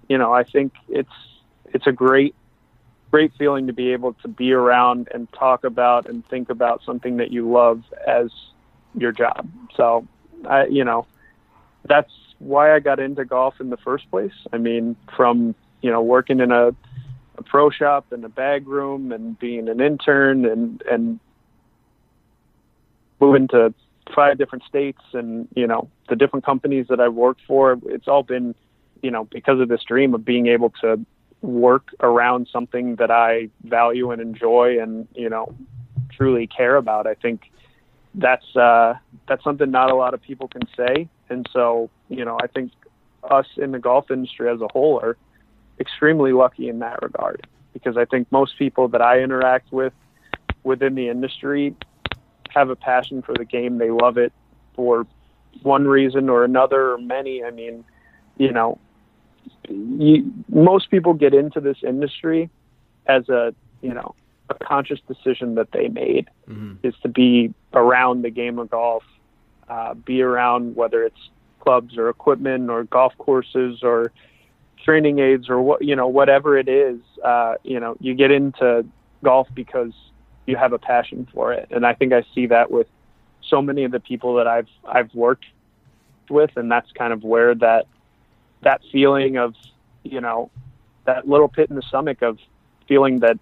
you 0.08 0.18
know 0.18 0.32
i 0.34 0.44
think 0.44 0.74
it's 0.90 1.10
it's 1.74 1.88
a 1.88 1.92
great 1.92 2.36
great 3.12 3.32
feeling 3.38 3.68
to 3.68 3.74
be 3.74 3.94
able 3.94 4.14
to 4.14 4.28
be 4.28 4.52
around 4.52 5.08
and 5.14 5.32
talk 5.34 5.64
about 5.64 6.10
and 6.10 6.28
think 6.28 6.50
about 6.50 6.82
something 6.86 7.18
that 7.18 7.32
you 7.32 7.50
love 7.50 7.84
as 8.06 8.30
your 8.96 9.12
job. 9.12 9.50
So 9.76 10.08
i 10.48 10.66
you 10.66 10.84
know 10.84 11.08
that's 11.86 12.12
why 12.40 12.76
i 12.76 12.80
got 12.80 13.00
into 13.00 13.26
golf 13.26 13.60
in 13.60 13.70
the 13.70 13.78
first 13.78 14.10
place. 14.12 14.34
I 14.54 14.58
mean 14.58 14.96
from 15.16 15.56
you 15.82 15.92
know 15.92 16.02
working 16.02 16.40
in 16.40 16.52
a, 16.52 16.68
a 17.38 17.44
pro 17.44 17.70
shop 17.70 18.12
and 18.12 18.24
a 18.26 18.30
bag 18.30 18.68
room 18.68 19.12
and 19.12 19.38
being 19.40 19.70
an 19.70 19.80
intern 19.80 20.46
and 20.46 20.82
and 20.90 21.20
moving 23.20 23.48
to 23.50 23.74
five 24.16 24.38
different 24.38 24.64
states 24.64 25.02
and 25.14 25.48
you 25.56 25.68
know 25.68 25.90
the 26.10 26.16
different 26.16 26.46
companies 26.46 26.88
that 26.90 27.00
I've 27.00 27.14
worked 27.14 27.42
for 27.48 27.80
it's 27.86 28.08
all 28.08 28.24
been 28.24 28.54
you 29.02 29.12
know 29.12 29.26
because 29.26 29.60
of 29.60 29.70
this 29.70 29.84
dream 29.84 30.14
of 30.14 30.24
being 30.26 30.48
able 30.48 30.72
to 30.82 31.00
work 31.42 31.94
around 32.02 32.48
something 32.52 32.96
that 32.96 33.12
I 33.12 33.50
value 33.64 34.12
and 34.12 34.22
enjoy 34.22 34.82
and 34.82 35.08
you 35.14 35.30
know 35.30 35.54
truly 36.12 36.48
care 36.48 36.76
about 36.76 37.06
I 37.08 37.14
think 37.14 37.52
that's 38.16 38.56
uh 38.56 38.96
that's 39.28 39.44
something 39.44 39.70
not 39.70 39.92
a 39.92 39.96
lot 39.96 40.14
of 40.14 40.22
people 40.22 40.48
can 40.48 40.64
say 40.76 41.08
and 41.30 41.48
so 41.54 41.90
you 42.10 42.26
know 42.26 42.38
I 42.42 42.48
think 42.48 42.72
us 43.24 43.46
in 43.58 43.72
the 43.72 43.80
golf 43.80 44.10
industry 44.10 44.50
as 44.50 44.62
a 44.62 44.68
whole 44.72 45.00
are 45.00 45.18
extremely 45.80 46.34
lucky 46.34 46.70
in 46.70 46.80
that 46.80 47.02
regard 47.02 47.46
because 47.74 47.98
I 47.98 48.06
think 48.06 48.32
most 48.32 48.58
people 48.58 48.88
that 48.90 49.02
I 49.02 49.20
interact 49.20 49.72
with 49.72 49.94
within 50.64 50.96
the 50.96 51.10
industry 51.10 51.76
have 52.50 52.70
a 52.70 52.76
passion 52.76 53.22
for 53.22 53.34
the 53.34 53.46
game. 53.46 53.78
They 53.78 53.92
love 53.92 54.18
it 54.18 54.34
for 54.76 55.06
one 55.62 55.88
reason 55.88 56.30
or 56.30 56.44
another 56.44 56.94
or 56.94 56.98
many. 56.98 57.44
I 57.44 57.52
mean, 57.52 57.84
you 58.38 58.52
know, 58.52 58.80
you, 59.70 60.32
most 60.50 60.90
people 60.90 61.14
get 61.14 61.34
into 61.34 61.60
this 61.60 61.78
industry 61.86 62.50
as 63.08 63.30
a, 63.30 63.54
you 63.82 63.94
know, 63.94 64.16
a 64.50 64.56
conscious 64.56 65.00
decision 65.08 65.56
that 65.56 65.72
they 65.72 65.88
made 65.88 66.30
mm-hmm. 66.50 66.76
is 66.84 66.96
to 67.04 67.10
be 67.10 67.54
around 67.74 68.22
the 68.22 68.30
game 68.30 68.60
of 68.60 68.70
golf, 68.70 69.04
uh, 69.70 69.94
be 69.94 70.22
around 70.22 70.76
whether 70.76 71.04
it's 71.04 71.30
clubs 71.60 71.98
or 71.98 72.10
equipment 72.10 72.70
or 72.70 72.86
golf 72.86 73.14
courses 73.18 73.84
or 73.84 74.12
training 74.84 75.20
aids 75.20 75.50
or 75.50 75.62
what 75.62 75.84
you 75.84 75.96
know 75.96 76.08
whatever 76.08 76.58
it 76.58 76.70
is 76.70 77.00
uh, 77.26 77.56
you 77.64 77.80
know 77.80 77.98
you 78.00 78.14
get 78.14 78.32
into 78.32 78.86
golf 79.22 79.48
because 79.54 79.92
you 80.46 80.56
have 80.56 80.72
a 80.72 80.78
passion 80.78 81.28
for 81.34 81.52
it 81.52 81.68
and 81.72 81.86
i 81.86 81.94
think 81.94 82.14
i 82.14 82.24
see 82.34 82.46
that 82.46 82.72
with 82.72 82.88
so 83.42 83.62
many 83.62 83.84
of 83.84 83.92
the 83.92 84.00
people 84.00 84.36
that 84.36 84.48
i've 84.48 84.70
i've 84.88 85.14
worked 85.14 85.46
with 86.30 86.52
and 86.56 86.72
that's 86.72 86.90
kind 86.94 87.12
of 87.12 87.24
where 87.24 87.54
that 87.54 87.86
that 88.62 88.82
feeling 88.92 89.38
of 89.38 89.56
you 90.04 90.22
know 90.22 90.50
that 91.06 91.28
little 91.28 91.48
pit 91.48 91.70
in 91.70 91.76
the 91.76 91.82
stomach 91.82 92.22
of 92.22 92.38
feeling 92.88 93.20
that 93.20 93.38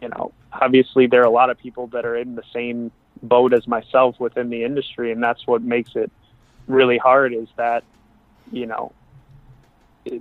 you 0.00 0.08
know 0.08 0.32
obviously 0.52 1.06
there 1.06 1.20
are 1.20 1.26
a 1.26 1.30
lot 1.30 1.50
of 1.50 1.58
people 1.58 1.86
that 1.88 2.04
are 2.04 2.16
in 2.16 2.34
the 2.34 2.42
same 2.52 2.90
boat 3.22 3.52
as 3.52 3.66
myself 3.68 4.18
within 4.18 4.50
the 4.50 4.64
industry 4.64 5.12
and 5.12 5.22
that's 5.22 5.46
what 5.46 5.62
makes 5.62 5.92
it 5.94 6.10
really 6.66 6.98
hard 6.98 7.32
is 7.32 7.48
that 7.56 7.84
you 8.50 8.66
know 8.66 8.92
it, 10.04 10.20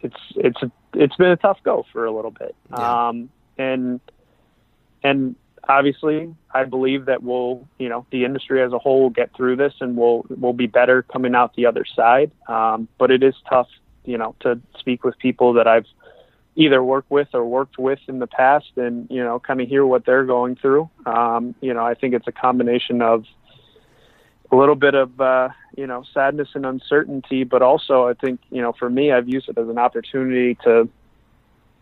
it's 0.00 0.16
it's 0.36 0.60
it's 0.94 1.16
been 1.16 1.30
a 1.30 1.36
tough 1.36 1.58
go 1.62 1.84
for 1.92 2.04
a 2.04 2.10
little 2.10 2.30
bit 2.30 2.54
yeah. 2.70 3.08
um 3.08 3.30
and 3.58 4.00
and 5.02 5.36
obviously 5.68 6.34
I 6.52 6.64
believe 6.64 7.06
that 7.06 7.22
we'll, 7.22 7.66
you 7.78 7.88
know, 7.88 8.06
the 8.10 8.24
industry 8.24 8.62
as 8.62 8.72
a 8.72 8.78
whole 8.78 9.02
will 9.02 9.10
get 9.10 9.34
through 9.36 9.56
this 9.56 9.74
and 9.80 9.96
we'll 9.96 10.24
we'll 10.28 10.52
be 10.52 10.66
better 10.66 11.02
coming 11.02 11.34
out 11.34 11.54
the 11.54 11.66
other 11.66 11.84
side. 11.84 12.30
Um, 12.48 12.88
but 12.98 13.10
it 13.10 13.22
is 13.22 13.34
tough, 13.48 13.68
you 14.04 14.18
know, 14.18 14.34
to 14.40 14.60
speak 14.78 15.04
with 15.04 15.18
people 15.18 15.54
that 15.54 15.66
I've 15.66 15.86
either 16.56 16.82
worked 16.82 17.10
with 17.10 17.28
or 17.34 17.44
worked 17.44 17.78
with 17.78 17.98
in 18.06 18.18
the 18.20 18.26
past 18.26 18.70
and, 18.76 19.08
you 19.10 19.22
know, 19.22 19.40
kind 19.40 19.60
of 19.60 19.68
hear 19.68 19.84
what 19.84 20.06
they're 20.06 20.24
going 20.24 20.56
through. 20.56 20.88
Um, 21.04 21.54
you 21.60 21.74
know, 21.74 21.84
I 21.84 21.94
think 21.94 22.14
it's 22.14 22.28
a 22.28 22.32
combination 22.32 23.02
of 23.02 23.24
a 24.52 24.56
little 24.56 24.76
bit 24.76 24.94
of, 24.94 25.20
uh, 25.20 25.48
you 25.76 25.86
know, 25.86 26.04
sadness 26.14 26.48
and 26.54 26.64
uncertainty, 26.64 27.44
but 27.44 27.62
also 27.62 28.06
I 28.06 28.14
think, 28.14 28.40
you 28.50 28.62
know, 28.62 28.72
for 28.72 28.88
me, 28.88 29.10
I've 29.10 29.28
used 29.28 29.48
it 29.48 29.58
as 29.58 29.68
an 29.68 29.78
opportunity 29.78 30.56
to 30.64 30.88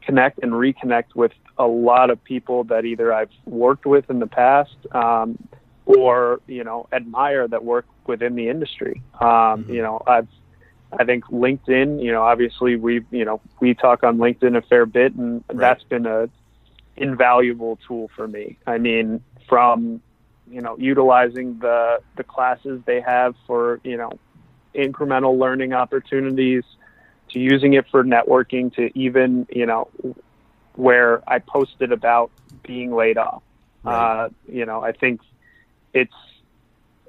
connect 0.05 0.39
and 0.43 0.53
reconnect 0.53 1.15
with 1.15 1.33
a 1.59 1.67
lot 1.67 2.11
of 2.11 2.23
people 2.25 2.65
that 2.65 2.85
either 2.85 3.13
I've 3.13 3.31
worked 3.45 3.87
with 3.87 4.09
in 4.11 4.19
the 4.19 4.27
past 4.27 4.77
um, 4.93 5.39
or 5.87 6.41
you 6.47 6.65
know 6.65 6.87
admire 6.93 7.49
that 7.49 7.65
work 7.65 7.87
within 8.07 8.35
the 8.35 8.49
industry. 8.49 9.03
Um, 9.21 9.29
mm-hmm. 9.29 9.73
You 9.73 9.83
know, 9.83 10.03
I've 10.07 10.29
I 10.99 11.05
think 11.05 11.25
LinkedIn. 11.27 12.03
You 12.03 12.13
know, 12.13 12.23
obviously 12.23 12.77
we 12.77 13.05
you 13.11 13.25
know 13.25 13.41
we 13.61 13.75
talk 13.75 14.03
on 14.03 14.19
LinkedIn 14.19 14.57
a 14.57 14.63
fair 14.63 14.87
bit, 14.87 15.15
and 15.15 15.45
right. 15.49 15.59
that's 15.59 15.85
been 15.85 16.07
a 16.07 16.29
invaluable 16.97 17.79
tool 17.87 18.11
for 18.15 18.29
me. 18.29 18.59
I 18.67 18.79
mean, 18.79 19.23
from 19.49 20.01
you 20.51 20.61
know 20.61 20.77
utilizing 20.79 21.59
the 21.59 22.01
the 22.17 22.25
classes 22.25 22.81
they 22.87 23.01
have 23.01 23.35
for 23.47 23.81
you 23.85 23.97
know 23.97 24.13
incremental 24.75 25.39
learning 25.39 25.73
opportunities 25.73 26.65
to 27.33 27.39
using 27.39 27.75
it 27.75 27.87
for 27.91 28.05
networking 28.05 28.75
to 28.75 28.91
even 28.99 29.47
you 29.51 29.67
know 29.67 29.89
where 30.75 31.23
I 31.29 31.39
posted 31.39 31.93
about 31.93 32.31
being 32.63 32.95
laid 32.95 33.19
off. 33.19 33.43
Right. 33.83 34.25
Uh, 34.25 34.29
you 34.49 34.65
know, 34.65 34.83
I 34.83 34.93
think 34.93 35.21
it's 35.93 36.15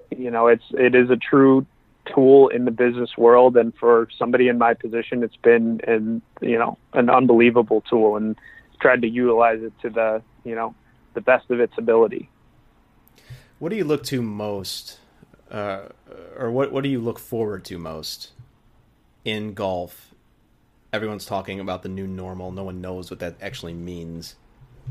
you 0.09 0.31
know 0.31 0.47
it's 0.47 0.63
it 0.71 0.95
is 0.95 1.09
a 1.09 1.17
true 1.17 1.65
tool 2.13 2.49
in 2.49 2.65
the 2.65 2.71
business 2.71 3.17
world, 3.17 3.55
and 3.57 3.73
for 3.75 4.07
somebody 4.17 4.47
in 4.47 4.57
my 4.57 4.73
position, 4.73 5.23
it's 5.23 5.35
been 5.37 5.81
an 5.87 6.21
you 6.41 6.57
know 6.57 6.77
an 6.93 7.09
unbelievable 7.09 7.81
tool, 7.81 8.17
and 8.17 8.35
tried 8.81 9.01
to 9.01 9.07
utilize 9.07 9.61
it 9.61 9.73
to 9.81 9.89
the 9.89 10.21
you 10.43 10.55
know 10.55 10.75
the 11.13 11.21
best 11.21 11.49
of 11.51 11.59
its 11.59 11.73
ability. 11.77 12.29
What 13.59 13.69
do 13.69 13.75
you 13.75 13.85
look 13.85 14.03
to 14.05 14.21
most, 14.21 14.99
uh, 15.49 15.83
or 16.37 16.51
what 16.51 16.71
what 16.71 16.83
do 16.83 16.89
you 16.89 16.99
look 16.99 17.19
forward 17.19 17.63
to 17.65 17.77
most 17.77 18.31
in 19.23 19.53
golf 19.53 20.12
everyone's 20.93 21.25
talking 21.25 21.59
about 21.59 21.81
the 21.81 21.89
new 21.89 22.05
normal. 22.05 22.51
No 22.51 22.63
one 22.63 22.79
knows 22.79 23.09
what 23.09 23.19
that 23.19 23.35
actually 23.41 23.73
means. 23.73 24.35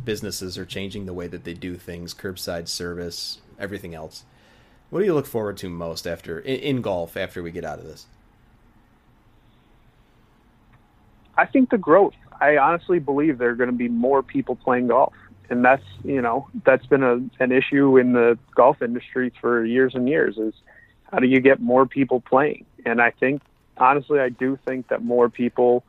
Businesses 0.05 0.59
are 0.59 0.67
changing 0.67 1.07
the 1.07 1.13
way 1.15 1.29
that 1.29 1.45
they 1.45 1.55
do 1.55 1.77
things, 1.77 2.13
curbside 2.13 2.67
service, 2.67 3.41
everything 3.59 3.95
else. 3.95 4.25
What 4.91 4.99
do 4.99 5.07
you 5.07 5.15
look 5.15 5.27
forward 5.27 5.57
to 5.59 5.71
most 5.71 6.07
after 6.07 6.41
in, 6.41 6.57
in 6.57 6.83
golf 6.83 7.17
after 7.17 7.43
we 7.43 7.53
get 7.53 7.65
out 7.65 7.79
of 7.79 7.85
this? 7.85 8.07
I 11.39 11.47
think 11.47 11.71
the 11.71 11.79
growth. 11.79 12.15
I 12.41 12.57
honestly 12.57 12.99
believe 12.99 13.39
there 13.39 13.51
are 13.51 13.55
going 13.55 13.71
to 13.71 13.77
be 13.77 13.89
more 13.89 14.23
people 14.23 14.57
playing 14.57 14.89
golf, 14.89 15.15
and 15.49 15.65
that's 15.65 15.85
you 16.05 16.21
know 16.21 16.49
that's 16.65 16.85
been 16.87 17.05
a, 17.05 17.21
an 17.43 17.53
issue 17.53 17.97
in 17.97 18.13
the 18.13 18.37
golf 18.55 18.83
industry 18.83 19.33
for 19.41 19.65
years 19.65 19.95
and 19.95 20.09
years. 20.09 20.37
Is 20.37 20.53
how 21.11 21.21
do 21.21 21.27
you 21.27 21.41
get 21.41 21.61
more 21.61 21.87
people 21.87 22.21
playing? 22.21 22.67
And 22.85 23.01
I 23.01 23.13
think 23.13 23.41
honestly, 23.77 24.19
I 24.19 24.31
do 24.31 24.59
think 24.67 24.89
that 24.89 25.03
more 25.03 25.31
people 25.31 25.85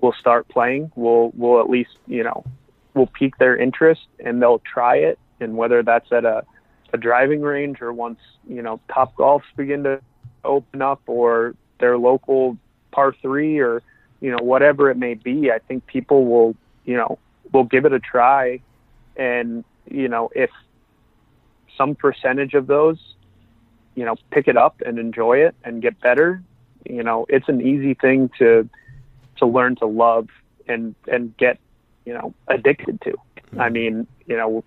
will 0.00 0.12
start 0.12 0.48
playing 0.48 0.90
will 0.94 1.30
will 1.30 1.60
at 1.60 1.70
least 1.70 1.96
you 2.06 2.22
know 2.22 2.44
will 2.96 3.06
pique 3.06 3.36
their 3.38 3.56
interest 3.56 4.06
and 4.18 4.40
they'll 4.42 4.60
try 4.60 4.96
it. 4.96 5.18
And 5.38 5.56
whether 5.56 5.82
that's 5.82 6.10
at 6.10 6.24
a, 6.24 6.44
a 6.94 6.96
driving 6.98 7.42
range 7.42 7.82
or 7.82 7.92
once 7.92 8.18
you 8.48 8.62
know 8.62 8.80
Topgolfs 8.88 9.42
begin 9.56 9.84
to 9.84 10.00
open 10.44 10.80
up 10.80 11.02
or 11.06 11.54
their 11.78 11.98
local 11.98 12.56
par 12.90 13.14
three 13.20 13.58
or 13.58 13.82
you 14.20 14.30
know 14.30 14.42
whatever 14.42 14.90
it 14.90 14.96
may 14.96 15.12
be 15.14 15.50
i 15.50 15.58
think 15.58 15.84
people 15.86 16.24
will 16.24 16.54
you 16.84 16.96
know 16.96 17.18
will 17.52 17.64
give 17.64 17.84
it 17.84 17.92
a 17.92 18.00
try. 18.00 18.60
And 19.16 19.64
you 19.90 20.08
know 20.08 20.30
if 20.34 20.50
some 21.76 21.94
percentage 21.94 22.54
of 22.54 22.66
those 22.66 22.98
you 23.94 24.04
know 24.04 24.16
pick 24.30 24.48
it 24.48 24.56
up 24.56 24.80
and 24.84 24.98
enjoy 24.98 25.38
it 25.38 25.54
and 25.64 25.82
get 25.82 26.00
better 26.00 26.42
you 26.88 27.02
know 27.02 27.26
it's 27.28 27.48
an 27.48 27.60
easy 27.60 27.94
thing 27.94 28.30
to 28.38 28.68
to 29.38 29.46
learn 29.46 29.76
to 29.76 29.86
love 29.86 30.28
and 30.68 30.94
and 31.06 31.36
get 31.36 31.58
you 32.04 32.14
know 32.14 32.34
addicted 32.48 33.00
to. 33.02 33.12
Mm-hmm. 33.12 33.60
I 33.60 33.68
mean, 33.68 34.06
you 34.26 34.36
know, 34.36 34.64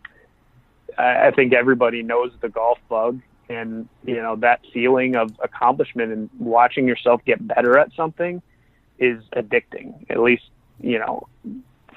I, 0.97 1.27
I 1.27 1.31
think 1.31 1.53
everybody 1.53 2.03
knows 2.03 2.31
the 2.41 2.49
golf 2.49 2.79
bug, 2.89 3.21
and 3.49 3.87
you 4.05 4.21
know 4.21 4.35
that 4.37 4.61
feeling 4.73 5.15
of 5.15 5.31
accomplishment 5.43 6.11
and 6.11 6.29
watching 6.39 6.87
yourself 6.87 7.21
get 7.25 7.45
better 7.45 7.77
at 7.77 7.93
something 7.95 8.41
is 8.97 9.23
addicting. 9.35 10.09
At 10.09 10.19
least 10.19 10.43
you 10.79 10.99
know 10.99 11.27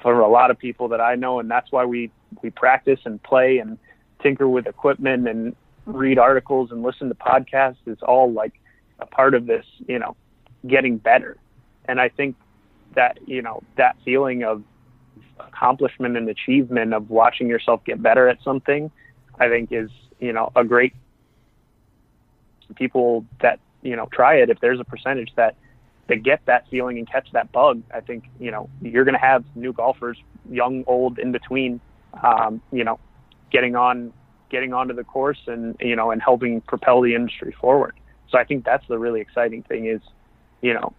for 0.01 0.19
a 0.19 0.27
lot 0.27 0.51
of 0.51 0.59
people 0.59 0.89
that 0.89 1.01
I 1.01 1.15
know, 1.15 1.39
and 1.39 1.49
that's 1.49 1.71
why 1.71 1.85
we 1.85 2.11
we 2.41 2.49
practice 2.49 2.99
and 3.05 3.21
play 3.23 3.59
and 3.59 3.77
tinker 4.21 4.47
with 4.47 4.67
equipment 4.67 5.27
and 5.27 5.55
read 5.85 6.17
articles 6.17 6.71
and 6.71 6.81
listen 6.81 7.09
to 7.09 7.15
podcasts 7.15 7.77
is 7.85 7.97
all 8.01 8.31
like 8.31 8.53
a 8.99 9.05
part 9.05 9.33
of 9.33 9.45
this, 9.45 9.65
you 9.87 9.99
know, 9.99 10.15
getting 10.67 10.97
better. 10.97 11.37
And 11.85 11.99
I 11.99 12.09
think 12.09 12.35
that 12.95 13.17
you 13.25 13.41
know 13.41 13.61
that 13.77 13.95
feeling 14.03 14.43
of 14.43 14.63
accomplishment 15.39 16.15
and 16.15 16.29
achievement 16.29 16.93
of 16.93 17.09
watching 17.09 17.47
yourself 17.47 17.83
get 17.85 18.01
better 18.01 18.27
at 18.27 18.37
something 18.43 18.91
i 19.39 19.49
think 19.49 19.71
is 19.71 19.89
you 20.19 20.31
know 20.31 20.51
a 20.55 20.63
great 20.63 20.93
people 22.75 23.25
that 23.41 23.59
you 23.81 23.95
know 23.95 24.07
try 24.11 24.35
it. 24.35 24.49
If 24.49 24.59
there's 24.59 24.79
a 24.79 24.83
percentage 24.83 25.31
that 25.35 25.55
that 26.07 26.23
get 26.23 26.41
that 26.45 26.65
feeling 26.69 26.97
and 26.97 27.09
catch 27.09 27.31
that 27.31 27.51
bug 27.53 27.81
i 27.93 28.01
think 28.01 28.25
you 28.39 28.51
know 28.51 28.69
you're 28.81 29.05
going 29.05 29.13
to 29.13 29.19
have 29.19 29.45
new 29.55 29.71
golfers 29.71 30.17
young 30.49 30.83
old 30.85 31.17
in 31.17 31.31
between 31.31 31.79
um, 32.21 32.61
you 32.71 32.83
know 32.83 32.99
getting 33.51 33.75
on 33.75 34.11
getting 34.49 34.73
onto 34.73 34.93
the 34.93 35.03
course 35.03 35.39
and 35.47 35.75
you 35.79 35.95
know 35.95 36.11
and 36.11 36.21
helping 36.21 36.61
propel 36.61 37.01
the 37.01 37.15
industry 37.15 37.55
forward. 37.59 37.95
So 38.29 38.37
i 38.37 38.43
think 38.43 38.65
that's 38.65 38.87
the 38.87 38.97
really 38.97 39.21
exciting 39.21 39.63
thing 39.63 39.85
is 39.85 40.01
you 40.61 40.73
know 40.73 40.93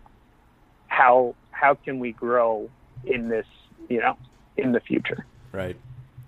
how 0.87 1.35
how 1.54 1.74
can 1.74 1.98
we 1.98 2.12
grow 2.12 2.68
in 3.04 3.28
this, 3.28 3.46
you 3.88 4.00
know, 4.00 4.16
in 4.56 4.72
the 4.72 4.80
future? 4.80 5.24
Right. 5.52 5.76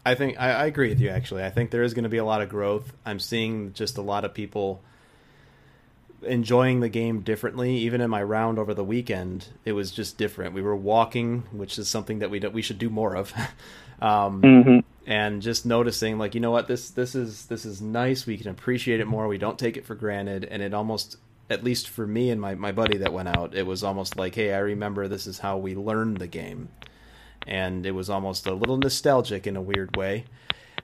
I 0.04 0.14
think 0.14 0.38
I, 0.38 0.52
I 0.52 0.66
agree 0.66 0.88
with 0.88 1.00
you. 1.00 1.08
Actually, 1.08 1.44
I 1.44 1.50
think 1.50 1.70
there 1.70 1.82
is 1.82 1.92
going 1.92 2.04
to 2.04 2.08
be 2.08 2.18
a 2.18 2.24
lot 2.24 2.40
of 2.40 2.48
growth. 2.48 2.92
I'm 3.04 3.18
seeing 3.18 3.72
just 3.72 3.98
a 3.98 4.02
lot 4.02 4.24
of 4.24 4.34
people 4.34 4.80
enjoying 6.22 6.80
the 6.80 6.88
game 6.88 7.20
differently. 7.20 7.76
Even 7.78 8.00
in 8.00 8.08
my 8.08 8.22
round 8.22 8.58
over 8.58 8.72
the 8.72 8.84
weekend, 8.84 9.48
it 9.64 9.72
was 9.72 9.90
just 9.90 10.16
different. 10.16 10.54
We 10.54 10.62
were 10.62 10.76
walking, 10.76 11.42
which 11.50 11.78
is 11.78 11.88
something 11.88 12.20
that 12.20 12.30
we 12.30 12.38
we 12.38 12.62
should 12.62 12.78
do 12.78 12.88
more 12.88 13.16
of, 13.16 13.32
um, 14.00 14.42
mm-hmm. 14.42 14.78
and 15.10 15.42
just 15.42 15.66
noticing, 15.66 16.18
like, 16.18 16.34
you 16.34 16.40
know 16.40 16.52
what, 16.52 16.68
this 16.68 16.90
this 16.90 17.16
is 17.16 17.46
this 17.46 17.64
is 17.64 17.82
nice. 17.82 18.26
We 18.26 18.36
can 18.36 18.48
appreciate 18.48 19.00
it 19.00 19.06
more. 19.06 19.26
We 19.26 19.38
don't 19.38 19.58
take 19.58 19.76
it 19.76 19.84
for 19.84 19.96
granted, 19.96 20.44
and 20.44 20.62
it 20.62 20.72
almost 20.72 21.16
at 21.48 21.62
least 21.62 21.88
for 21.88 22.06
me 22.06 22.30
and 22.30 22.40
my, 22.40 22.54
my 22.54 22.72
buddy 22.72 22.98
that 22.98 23.12
went 23.12 23.28
out, 23.28 23.54
it 23.54 23.66
was 23.66 23.84
almost 23.84 24.16
like, 24.16 24.34
hey, 24.34 24.52
I 24.52 24.58
remember 24.58 25.06
this 25.06 25.26
is 25.26 25.38
how 25.38 25.56
we 25.58 25.74
learned 25.74 26.18
the 26.18 26.26
game. 26.26 26.68
And 27.46 27.86
it 27.86 27.92
was 27.92 28.10
almost 28.10 28.46
a 28.46 28.54
little 28.54 28.76
nostalgic 28.76 29.46
in 29.46 29.56
a 29.56 29.62
weird 29.62 29.96
way 29.96 30.24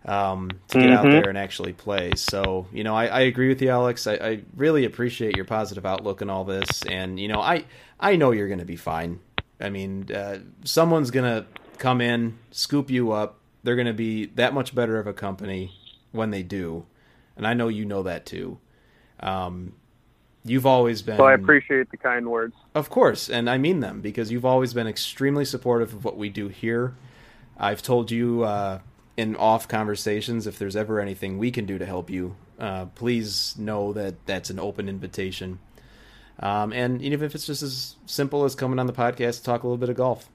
um, 0.05 0.51
to 0.69 0.79
get 0.79 0.89
mm-hmm. 0.89 0.97
out 0.97 1.03
there 1.03 1.29
and 1.29 1.39
actually 1.39 1.73
play. 1.73 2.13
So, 2.17 2.67
you 2.73 2.85
know, 2.85 2.95
I, 2.95 3.07
I 3.07 3.21
agree 3.21 3.49
with 3.49 3.61
you, 3.63 3.71
Alex. 3.71 4.07
I, 4.07 4.15
I, 4.15 4.43
really 4.57 4.85
appreciate 4.85 5.37
your 5.37 5.45
positive 5.45 5.87
outlook 5.87 6.21
and 6.21 6.31
all 6.31 6.45
this. 6.45 6.83
And, 6.89 7.21
you 7.21 7.29
know, 7.29 7.41
I, 7.41 7.65
I 8.01 8.17
know 8.17 8.33
you're 8.33 8.49
going 8.49 8.59
to 8.59 8.65
be 8.65 8.77
fine. 8.77 9.21
I 9.61 9.71
mean, 9.71 10.11
uh, 10.13 10.39
someone's 10.65 11.11
going 11.11 11.31
to 11.31 11.47
come 11.79 12.01
in, 12.01 12.39
scoop 12.51 12.91
you 12.91 13.13
up. 13.13 13.39
They're 13.63 13.77
going 13.77 13.87
to 13.87 13.93
be 13.93 14.27
that 14.27 14.55
much 14.55 14.75
better 14.75 14.99
of 14.99 15.07
a 15.07 15.13
company 15.13 15.73
when 16.11 16.31
they 16.31 16.43
do. 16.43 16.87
And 17.37 17.47
I 17.47 17.55
know 17.55 17.69
you 17.69 17.85
know 17.85 18.03
that 18.03 18.27
too. 18.27 18.59
Um, 19.21 19.75
you've 20.45 20.67
always 20.67 21.03
been. 21.03 21.17
So 21.17 21.25
I 21.25 21.35
appreciate 21.35 21.91
the 21.91 21.97
kind 21.97 22.31
words. 22.31 22.55
Of 22.75 22.91
course, 22.91 23.29
and 23.29 23.49
I 23.49 23.59
mean 23.59 23.81
them 23.81 24.01
because 24.01 24.31
you've 24.31 24.45
always 24.45 24.75
been 24.75 24.87
extremely 24.87 25.45
supportive 25.45 25.93
of 25.93 26.05
what 26.05 26.17
we 26.17 26.29
do 26.29 26.49
here. 26.49 26.95
I've 27.59 27.83
told 27.83 28.11
you 28.11 28.45
uh, 28.45 28.81
in 29.17 29.37
off 29.37 29.69
conversations 29.69 30.47
if 30.47 30.59
there's 30.59 30.77
ever 30.77 31.01
anything 31.01 31.39
we 31.39 31.51
can 31.51 31.67
do 31.67 31.79
to 31.79 31.87
help 31.87 32.11
you, 32.11 32.37
uh, 32.59 32.87
please 32.87 33.55
know 33.59 33.93
that 33.93 34.27
that's 34.27 34.51
an 34.51 34.59
open 34.59 34.89
invitation. 34.89 35.59
Um, 36.41 36.73
and 36.73 37.01
even 37.03 37.25
if 37.25 37.35
it's 37.35 37.47
just 37.47 37.63
as 37.63 37.97
simple 38.07 38.45
as 38.45 38.55
coming 38.55 38.79
on 38.79 38.87
the 38.87 38.93
podcast 38.93 39.39
to 39.39 39.45
talk 39.45 39.63
a 39.63 39.67
little 39.67 39.79
bit 39.79 39.91
of 39.91 39.97
golf. 39.97 40.29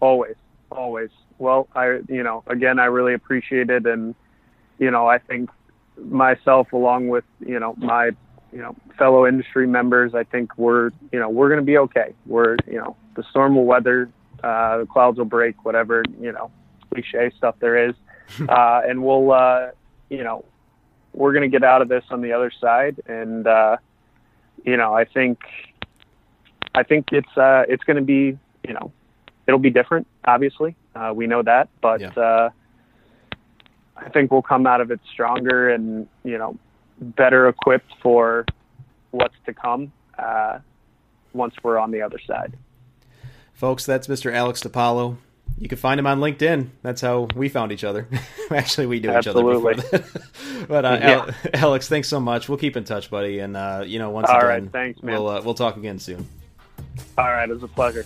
Always, 0.00 0.36
always. 0.70 1.10
Well, 1.38 1.68
I, 1.74 2.00
you 2.08 2.22
know, 2.22 2.42
again, 2.46 2.78
I 2.78 2.86
really 2.86 3.14
appreciate 3.14 3.70
it, 3.70 3.86
and 3.86 4.14
you 4.78 4.90
know, 4.90 5.06
I 5.06 5.18
think 5.18 5.50
myself, 5.96 6.72
along 6.72 7.08
with 7.08 7.24
you 7.40 7.58
know 7.58 7.74
my, 7.78 8.10
you 8.52 8.58
know, 8.58 8.74
fellow 8.98 9.26
industry 9.26 9.66
members, 9.66 10.14
I 10.14 10.24
think 10.24 10.56
we're, 10.56 10.90
you 11.12 11.18
know, 11.18 11.28
we're 11.28 11.48
going 11.48 11.60
to 11.60 11.66
be 11.66 11.78
okay. 11.78 12.14
We're, 12.26 12.56
you 12.66 12.78
know, 12.78 12.96
the 13.14 13.22
storm 13.30 13.56
will 13.56 13.64
weather, 13.64 14.10
uh, 14.42 14.78
the 14.78 14.86
clouds 14.86 15.18
will 15.18 15.24
break, 15.24 15.64
whatever, 15.64 16.02
you 16.20 16.32
know, 16.32 16.50
cliche 16.92 17.30
stuff 17.36 17.56
there 17.60 17.88
is, 17.88 17.94
uh, 18.48 18.82
and 18.86 19.02
we'll, 19.02 19.32
uh, 19.32 19.68
you 20.08 20.24
know, 20.24 20.44
we're 21.12 21.32
going 21.32 21.42
to 21.42 21.48
get 21.48 21.64
out 21.64 21.82
of 21.82 21.88
this 21.88 22.04
on 22.10 22.20
the 22.20 22.32
other 22.32 22.50
side, 22.60 23.00
and 23.06 23.46
uh, 23.46 23.76
you 24.64 24.76
know, 24.76 24.94
I 24.94 25.04
think, 25.04 25.38
I 26.74 26.82
think 26.82 27.08
it's, 27.12 27.36
uh, 27.36 27.64
it's 27.68 27.82
going 27.84 27.96
to 27.96 28.02
be, 28.02 28.38
you 28.66 28.74
know, 28.74 28.92
it'll 29.46 29.58
be 29.58 29.70
different. 29.70 30.06
Obviously, 30.24 30.76
uh, 30.94 31.12
we 31.14 31.26
know 31.26 31.42
that, 31.42 31.68
but 31.80 32.00
yeah. 32.00 32.08
uh, 32.10 32.50
I 33.96 34.08
think 34.10 34.30
we'll 34.30 34.42
come 34.42 34.66
out 34.66 34.80
of 34.80 34.90
it 34.90 35.00
stronger 35.12 35.70
and 35.70 36.06
you 36.24 36.38
know 36.38 36.56
better 37.00 37.48
equipped 37.48 37.92
for 38.02 38.44
what's 39.10 39.34
to 39.46 39.54
come 39.54 39.92
uh, 40.18 40.58
once 41.32 41.54
we're 41.62 41.78
on 41.78 41.90
the 41.90 42.02
other 42.02 42.18
side. 42.26 42.56
Folks, 43.52 43.84
that's 43.84 44.06
Mr. 44.06 44.32
Alex 44.32 44.62
DePaulo. 44.62 45.16
You 45.58 45.68
can 45.68 45.78
find 45.78 45.98
him 45.98 46.06
on 46.06 46.20
LinkedIn. 46.20 46.68
That's 46.82 47.00
how 47.00 47.26
we 47.34 47.48
found 47.48 47.72
each 47.72 47.82
other. 47.82 48.06
Actually, 48.50 48.86
we 48.86 49.00
knew 49.00 49.10
Absolutely. 49.10 49.72
each 49.72 49.84
other 49.84 49.98
before 49.98 49.98
that. 49.98 50.66
but 50.68 50.84
uh, 50.84 50.98
yeah. 51.00 51.34
Alex, 51.54 51.88
thanks 51.88 52.06
so 52.06 52.20
much. 52.20 52.48
We'll 52.48 52.58
keep 52.58 52.76
in 52.76 52.84
touch, 52.84 53.10
buddy. 53.10 53.40
And 53.40 53.56
uh, 53.56 53.82
you 53.84 53.98
know, 53.98 54.10
once 54.10 54.28
All 54.28 54.36
again, 54.36 54.48
right, 54.48 54.72
thanks, 54.72 55.02
man. 55.02 55.14
We'll 55.14 55.28
uh, 55.28 55.42
we'll 55.42 55.54
talk 55.54 55.76
again 55.76 55.98
soon. 55.98 56.28
All 57.16 57.26
right, 57.26 57.48
it 57.48 57.52
was 57.52 57.62
a 57.64 57.68
pleasure. 57.68 58.04